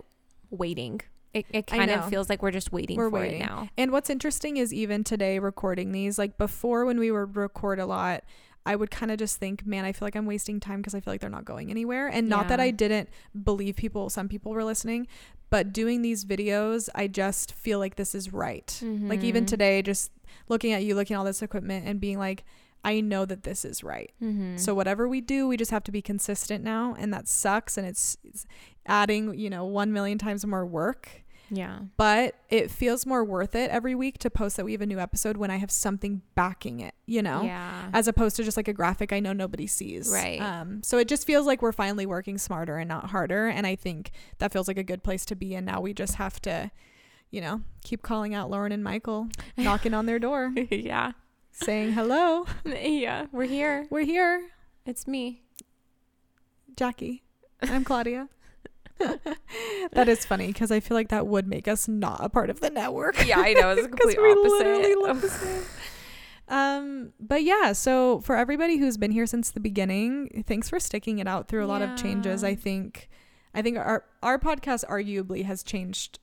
waiting. 0.50 1.00
It, 1.34 1.44
it 1.50 1.66
kind 1.66 1.90
of 1.90 2.08
feels 2.08 2.30
like 2.30 2.42
we're 2.42 2.50
just 2.50 2.72
waiting 2.72 2.96
We're 2.96 3.10
for 3.10 3.16
waiting. 3.20 3.42
it 3.42 3.46
now. 3.46 3.68
And 3.76 3.92
what's 3.92 4.08
interesting 4.08 4.56
is 4.56 4.72
even 4.72 5.04
today 5.04 5.38
recording 5.38 5.92
these, 5.92 6.18
like 6.18 6.38
before 6.38 6.86
when 6.86 6.98
we 6.98 7.10
would 7.10 7.36
record 7.36 7.78
a 7.78 7.84
lot, 7.84 8.24
I 8.64 8.74
would 8.74 8.90
kind 8.90 9.12
of 9.12 9.18
just 9.18 9.36
think, 9.36 9.66
man, 9.66 9.84
I 9.84 9.92
feel 9.92 10.06
like 10.06 10.16
I'm 10.16 10.24
wasting 10.26 10.60
time 10.60 10.78
because 10.80 10.94
I 10.94 11.00
feel 11.00 11.12
like 11.12 11.20
they're 11.20 11.28
not 11.30 11.44
going 11.44 11.70
anywhere. 11.70 12.08
And 12.08 12.28
not 12.28 12.48
that 12.48 12.58
I 12.58 12.70
didn't 12.70 13.10
believe 13.44 13.76
people, 13.76 14.08
some 14.10 14.28
people 14.28 14.50
were 14.52 14.64
listening, 14.64 15.06
but 15.50 15.72
doing 15.72 16.00
these 16.02 16.24
videos, 16.24 16.88
I 16.94 17.06
just 17.06 17.52
feel 17.52 17.78
like 17.78 17.96
this 17.96 18.14
is 18.14 18.32
right. 18.32 18.76
Like 18.82 19.22
even 19.22 19.44
Mhm. 19.44 19.48
today, 19.48 19.82
just 19.82 20.10
looking 20.48 20.72
at 20.72 20.82
you, 20.84 20.94
looking 20.94 21.14
at 21.14 21.18
all 21.18 21.24
this 21.24 21.42
equipment 21.42 21.86
and 21.86 22.00
being 22.00 22.18
like, 22.18 22.44
I 22.86 23.00
know 23.00 23.24
that 23.26 23.42
this 23.42 23.64
is 23.64 23.82
right. 23.82 24.12
Mm-hmm. 24.22 24.56
So 24.58 24.74
whatever 24.74 25.08
we 25.08 25.20
do, 25.20 25.48
we 25.48 25.56
just 25.56 25.72
have 25.72 25.84
to 25.84 25.92
be 25.92 26.00
consistent 26.00 26.62
now, 26.62 26.94
and 26.98 27.12
that 27.12 27.26
sucks, 27.26 27.76
and 27.76 27.86
it's, 27.86 28.16
it's 28.24 28.46
adding, 28.86 29.38
you 29.38 29.50
know, 29.50 29.64
one 29.64 29.92
million 29.92 30.18
times 30.18 30.46
more 30.46 30.64
work. 30.64 31.22
Yeah. 31.48 31.78
but 31.96 32.34
it 32.48 32.72
feels 32.72 33.06
more 33.06 33.24
worth 33.24 33.54
it 33.54 33.70
every 33.70 33.94
week 33.94 34.18
to 34.18 34.30
post 34.30 34.56
that 34.56 34.64
we 34.64 34.72
have 34.72 34.80
a 34.80 34.86
new 34.86 34.98
episode 34.98 35.36
when 35.36 35.48
I 35.48 35.58
have 35.58 35.70
something 35.70 36.22
backing 36.34 36.80
it, 36.80 36.92
you 37.06 37.22
know? 37.22 37.42
Yeah. 37.44 37.88
As 37.92 38.08
opposed 38.08 38.34
to 38.36 38.42
just 38.42 38.56
like 38.56 38.66
a 38.66 38.72
graphic 38.72 39.12
I 39.12 39.20
know 39.20 39.32
nobody 39.32 39.68
sees. 39.68 40.10
Right. 40.12 40.40
Um, 40.40 40.82
so 40.82 40.98
it 40.98 41.06
just 41.06 41.24
feels 41.24 41.46
like 41.46 41.62
we're 41.62 41.70
finally 41.70 42.04
working 42.04 42.36
smarter 42.36 42.78
and 42.78 42.88
not 42.88 43.10
harder. 43.10 43.46
And 43.46 43.64
I 43.64 43.76
think 43.76 44.10
that 44.38 44.52
feels 44.52 44.66
like 44.66 44.76
a 44.76 44.82
good 44.82 45.04
place 45.04 45.24
to 45.26 45.36
be. 45.36 45.54
And 45.54 45.64
now 45.64 45.80
we 45.80 45.94
just 45.94 46.16
have 46.16 46.42
to, 46.42 46.72
you 47.30 47.40
know, 47.40 47.62
keep 47.84 48.02
calling 48.02 48.34
out 48.34 48.50
Lauren 48.50 48.72
and 48.72 48.82
Michael, 48.82 49.28
knocking 49.56 49.94
on 49.94 50.06
their 50.06 50.18
door, 50.18 50.52
yeah. 50.70 51.12
Saying, 51.64 51.92
hello, 51.92 52.46
Yeah. 52.64 53.26
We're 53.32 53.46
here. 53.46 53.86
we're 53.90 54.04
here. 54.04 54.48
It's 54.84 55.06
me. 55.06 55.42
Jackie. 56.76 57.22
I'm 57.62 57.84
Claudia. 57.84 58.28
that 58.98 60.08
is 60.08 60.24
funny 60.24 60.48
because 60.48 60.70
I 60.70 60.80
feel 60.80 60.94
like 60.96 61.08
that 61.08 61.26
would 61.26 61.46
make 61.46 61.66
us 61.68 61.88
not 61.88 62.22
a 62.22 62.28
part 62.28 62.50
of 62.50 62.60
the 62.60 62.70
network. 62.70 63.26
Yeah, 63.26 63.40
I 63.40 63.52
know. 63.54 63.70
It's 63.70 63.86
complete 63.86 64.20
we 64.20 64.30
opposite. 64.32 64.58
literally 64.58 64.94
look 64.94 65.20
the 65.20 65.28
same. 65.30 65.62
Um, 66.48 67.12
but 67.18 67.42
yeah, 67.42 67.72
so 67.72 68.20
for 68.20 68.36
everybody 68.36 68.76
who's 68.78 68.96
been 68.96 69.10
here 69.10 69.26
since 69.26 69.50
the 69.50 69.60
beginning, 69.60 70.44
thanks 70.46 70.68
for 70.68 70.78
sticking 70.78 71.18
it 71.18 71.26
out 71.26 71.48
through 71.48 71.64
a 71.64 71.66
lot 71.66 71.82
of 71.82 71.96
changes. 71.96 72.44
I 72.44 72.54
think, 72.54 73.08
I 73.54 73.62
think 73.62 73.78
our 73.78 74.04
our 74.22 74.38
podcast 74.38 74.84
arguably 74.86 75.44
has 75.44 75.62
changed 75.62 76.20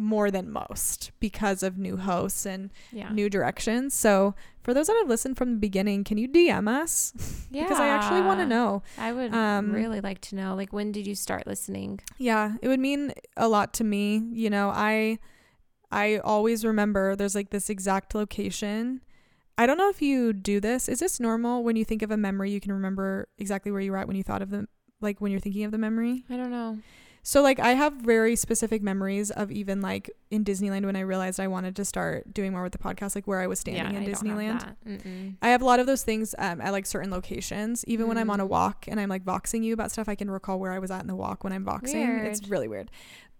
more 0.00 0.30
than 0.30 0.50
most 0.50 1.12
because 1.20 1.62
of 1.62 1.78
new 1.78 1.96
hosts 1.96 2.46
and 2.46 2.70
yeah. 2.92 3.10
new 3.12 3.28
directions. 3.30 3.94
So 3.94 4.34
for 4.62 4.74
those 4.74 4.86
that 4.88 4.96
have 5.00 5.08
listened 5.08 5.36
from 5.36 5.52
the 5.52 5.58
beginning, 5.58 6.04
can 6.04 6.18
you 6.18 6.28
DM 6.28 6.68
us? 6.68 7.12
yeah. 7.50 7.62
Because 7.64 7.78
I 7.80 7.88
actually 7.88 8.22
want 8.22 8.40
to 8.40 8.46
know. 8.46 8.82
I 8.98 9.12
would 9.12 9.32
Um, 9.34 9.72
really 9.72 10.00
like 10.00 10.20
to 10.22 10.36
know, 10.36 10.54
like, 10.54 10.72
when 10.72 10.92
did 10.92 11.06
you 11.06 11.14
start 11.14 11.46
listening? 11.46 12.00
Yeah, 12.18 12.56
it 12.62 12.68
would 12.68 12.80
mean 12.80 13.12
a 13.36 13.48
lot 13.48 13.72
to 13.74 13.84
me. 13.84 14.18
You 14.32 14.50
know, 14.50 14.70
I 14.74 15.18
I 15.92 16.18
always 16.18 16.64
remember 16.64 17.16
there's 17.16 17.34
like 17.34 17.50
this 17.50 17.68
exact 17.70 18.14
location. 18.14 19.00
I 19.58 19.66
don't 19.66 19.76
know 19.76 19.88
if 19.90 20.00
you 20.00 20.32
do 20.32 20.60
this. 20.60 20.88
Is 20.88 21.00
this 21.00 21.20
normal 21.20 21.62
when 21.64 21.76
you 21.76 21.84
think 21.84 22.02
of 22.02 22.10
a 22.10 22.16
memory 22.16 22.50
you 22.50 22.60
can 22.60 22.72
remember 22.72 23.28
exactly 23.38 23.70
where 23.72 23.80
you 23.80 23.90
were 23.92 23.98
at 23.98 24.06
when 24.06 24.16
you 24.16 24.22
thought 24.22 24.40
of 24.42 24.50
the 24.50 24.66
like 25.00 25.20
when 25.20 25.30
you're 25.32 25.40
thinking 25.40 25.64
of 25.64 25.72
the 25.72 25.78
memory? 25.78 26.24
I 26.30 26.36
don't 26.36 26.50
know. 26.50 26.78
So 27.22 27.42
like 27.42 27.60
I 27.60 27.74
have 27.74 27.92
very 27.94 28.34
specific 28.34 28.82
memories 28.82 29.30
of 29.30 29.50
even 29.50 29.80
like 29.82 30.10
in 30.30 30.44
Disneyland 30.44 30.84
when 30.86 30.96
I 30.96 31.00
realized 31.00 31.38
I 31.38 31.48
wanted 31.48 31.76
to 31.76 31.84
start 31.84 32.32
doing 32.32 32.52
more 32.52 32.62
with 32.62 32.72
the 32.72 32.78
podcast 32.78 33.14
like 33.14 33.26
where 33.26 33.40
I 33.40 33.46
was 33.46 33.60
standing 33.60 33.82
in 33.94 34.02
I 34.02 34.04
don't 34.06 34.14
have 34.14 34.22
Disneyland. 34.22 34.60
I 35.42 35.48
have 35.50 35.60
a 35.60 35.64
lot 35.64 35.80
of 35.80 35.86
those 35.86 36.02
things 36.02 36.34
um, 36.38 36.60
at 36.60 36.70
like 36.72 36.86
certain 36.86 37.10
locations. 37.10 37.84
Even 37.86 38.08
when 38.08 38.16
I'm 38.18 38.30
on 38.30 38.40
a 38.40 38.46
Mm. 38.46 38.48
walk 38.48 38.86
and 38.88 38.98
I'm 38.98 39.08
like 39.10 39.24
voxing 39.24 39.62
you 39.62 39.74
about 39.74 39.90
stuff, 39.92 40.08
I 40.08 40.14
can 40.14 40.30
recall 40.30 40.58
where 40.58 40.72
I 40.72 40.78
was 40.78 40.90
at 40.90 41.02
in 41.02 41.06
the 41.08 41.14
walk 41.14 41.44
when 41.44 41.52
I'm 41.52 41.64
voxing. 41.64 42.24
It's 42.26 42.48
really 42.48 42.68
weird. 42.68 42.90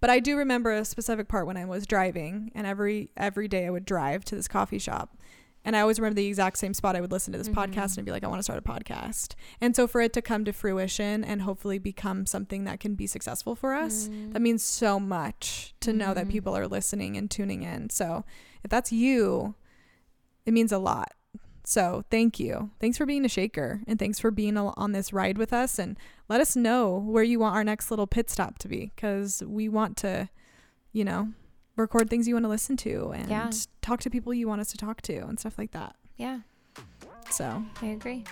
But 0.01 0.11
I 0.11 0.19
do 0.21 0.37
remember 0.37 0.73
a 0.73 0.85
specific 0.85 1.29
part 1.29 1.47
when 1.47 1.57
I 1.57 1.65
was 1.65 1.87
driving, 1.87 2.53
and 2.55 2.67
every 2.67 3.11
every 3.17 3.49
day 3.49 3.67
I 3.67 3.71
would 3.71 3.85
drive 3.85 4.25
to 4.27 4.35
this 4.35 4.49
coffee 4.49 4.79
shop, 4.79 5.17
and 5.65 5.77
I 5.77 5.81
always 5.81 5.99
remember 5.99 6.15
the 6.17 6.27
exact 6.27 6.59
same 6.59 6.73
spot. 6.75 6.97
I 6.97 7.01
would 7.01 7.13
listen 7.13 7.33
to 7.33 7.39
this 7.39 7.49
Mhm. 7.49 7.55
podcast 7.55 7.97
and 7.97 8.05
be 8.07 8.13
like, 8.13 8.25
I 8.25 8.29
want 8.29 8.39
to 8.39 8.43
start 8.43 8.59
a 8.59 8.63
podcast. 8.63 9.35
And 9.61 9.77
so 9.77 9.87
for 9.87 10.01
it 10.01 10.13
to 10.15 10.23
come 10.23 10.45
to 10.45 10.53
fruition 10.53 11.23
and 11.25 11.43
hopefully 11.43 11.79
become 11.79 12.25
something 12.27 12.65
that 12.65 12.81
can 12.81 12.95
be 12.95 13.07
successful 13.07 13.55
for 13.55 13.75
us, 13.75 14.09
Mm. 14.09 14.33
that 14.33 14.41
means 14.43 14.63
so 14.63 14.99
much 14.99 15.75
to 15.81 15.93
know 15.93 16.15
that 16.15 16.27
Mhm. 16.27 16.31
people 16.31 16.57
are 16.57 16.67
listening 16.67 17.17
and 17.17 17.31
tuning 17.31 17.63
in. 17.63 17.91
So 17.91 18.25
if 18.65 18.71
that's 18.71 18.91
you, 18.93 19.55
it 20.47 20.53
means 20.53 20.73
a 20.73 20.79
lot. 20.79 21.13
So 21.63 22.05
thank 22.11 22.41
you. 22.41 22.71
Thanks 22.81 22.97
for 22.97 23.07
being 23.07 23.25
a 23.25 23.29
shaker 23.29 23.83
and 23.87 23.99
thanks 23.99 24.19
for 24.19 24.31
being 24.31 24.57
on 24.57 24.93
this 24.93 25.13
ride 25.13 25.37
with 25.39 25.53
us. 25.53 25.79
And 25.79 25.97
let 26.29 26.41
us 26.41 26.57
know 26.57 26.97
where 26.99 27.23
you 27.23 27.39
want 27.39 27.55
our 27.55 27.63
next 27.65 27.91
little 27.91 28.07
pit 28.07 28.31
stop 28.31 28.59
to 28.61 28.69
be 28.69 28.93
because 28.97 29.43
we 29.47 29.69
want 29.69 29.97
to, 29.99 30.31
you 30.93 31.05
know, 31.05 31.33
record 31.81 32.09
things 32.11 32.29
you 32.29 32.35
want 32.35 32.45
to 32.45 32.49
listen 32.49 32.77
to 32.79 33.11
and 33.13 33.29
Yeah. 33.29 33.51
talk 33.83 34.01
to 34.01 34.11
people 34.11 34.33
you 34.35 34.47
want 34.49 34.61
us 34.61 34.71
to 34.73 34.77
talk 34.77 35.01
to 35.03 35.15
and 35.19 35.39
stuff 35.41 35.59
like 35.59 35.73
that. 35.73 35.97
yeah, 36.17 36.41
So, 37.31 37.63
I 37.83 37.87
agree. 37.87 38.25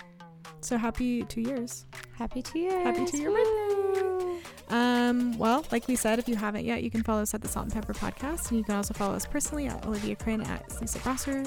so 0.61 0.77
happy 0.77 1.23
two 1.23 1.41
years. 1.41 1.85
Happy 2.17 2.41
to 2.41 2.59
you. 2.59 2.71
Happy 2.71 3.05
to 3.05 3.17
your 3.17 3.31
birthday. 3.31 4.41
Um, 4.69 5.37
well, 5.39 5.65
like 5.71 5.87
we 5.87 5.95
said, 5.95 6.19
if 6.19 6.27
you 6.29 6.35
haven't 6.35 6.63
yet, 6.65 6.83
you 6.83 6.91
can 6.91 7.01
follow 7.01 7.21
us 7.23 7.33
at 7.33 7.41
the 7.41 7.47
Salt 7.47 7.65
and 7.65 7.73
Pepper 7.73 7.93
Podcast, 7.93 8.49
and 8.49 8.59
you 8.59 8.63
can 8.63 8.75
also 8.75 8.93
follow 8.93 9.15
us 9.15 9.25
personally 9.25 9.65
at 9.67 9.83
Olivia 9.85 10.15
Crane 10.15 10.41
at 10.41 10.79
Lisa 10.79 10.99
Brasser. 10.99 11.43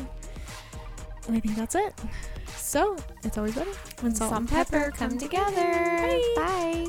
And 1.28 1.36
I 1.36 1.38
think 1.40 1.54
that's 1.54 1.76
it. 1.76 1.94
So 2.56 2.96
it's 3.22 3.38
always 3.38 3.54
better 3.54 3.70
when 4.00 4.12
Salt 4.12 4.32
and 4.32 4.48
pepper 4.48 4.90
come 4.90 5.16
together. 5.18 5.72
Bye. 6.34 6.88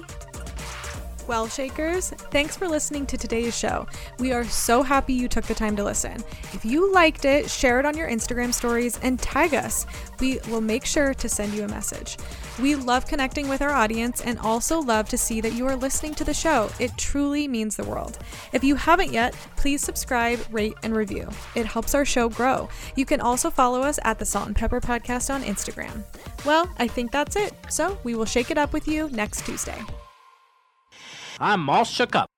Well, 1.26 1.48
Shakers, 1.48 2.10
thanks 2.10 2.58
for 2.58 2.68
listening 2.68 3.06
to 3.06 3.18
today's 3.18 3.58
show. 3.58 3.88
We 4.20 4.34
are 4.34 4.44
so 4.44 4.84
happy 4.84 5.14
you 5.14 5.30
took 5.30 5.46
the 5.46 5.54
time 5.56 5.76
to 5.78 5.84
listen. 5.84 6.22
If 6.52 6.66
you 6.66 6.92
liked 6.94 7.24
it, 7.24 7.50
share 7.50 7.80
it 7.80 7.86
on 7.86 7.96
your 7.96 8.10
Instagram 8.10 8.54
stories 8.54 9.00
and 9.02 9.18
tag 9.18 9.54
us. 9.54 9.86
We 10.20 10.40
will 10.50 10.60
make 10.60 10.84
sure 10.84 11.14
to 11.14 11.30
send 11.30 11.54
you 11.54 11.64
a 11.64 11.68
message. 11.70 12.18
We 12.62 12.76
love 12.76 13.08
connecting 13.08 13.48
with 13.48 13.62
our 13.62 13.72
audience 13.72 14.20
and 14.22 14.38
also 14.40 14.82
love 14.82 15.08
to 15.10 15.18
see 15.18 15.40
that 15.40 15.54
you 15.54 15.66
are 15.66 15.78
listening 15.78 16.14
to 16.16 16.26
the 16.26 16.34
show. 16.34 16.70
It 16.78 16.92
truly 16.98 17.48
means 17.48 17.78
the 17.78 17.86
world. 17.86 18.20
If 18.52 18.64
you 18.64 18.76
haven't 18.76 19.14
yet, 19.14 19.34
please 19.56 19.82
subscribe, 19.82 20.40
rate, 20.52 20.76
and 20.84 20.94
review. 20.94 21.30
It 21.56 21.66
helps 21.66 21.96
our 21.96 22.06
show 22.06 22.28
grow. 22.28 22.68
You 22.98 23.06
can 23.06 23.22
also 23.22 23.50
follow 23.50 23.82
us 23.82 23.98
at 24.04 24.20
the 24.20 24.26
Salt 24.26 24.48
and 24.48 24.56
Pepper 24.56 24.82
Podcast 24.82 25.34
on 25.34 25.42
Instagram. 25.44 26.04
Well, 26.46 26.70
I 26.78 26.88
think 26.88 27.12
that's 27.12 27.38
it. 27.38 27.54
So 27.70 27.98
we 28.04 28.14
will 28.14 28.26
shake 28.26 28.52
it 28.52 28.58
up 28.58 28.74
with 28.74 28.90
you 28.90 29.10
next 29.10 29.46
Tuesday. 29.46 29.82
I'm 31.40 31.70
all 31.70 31.84
shook 31.86 32.16
up. 32.16 32.33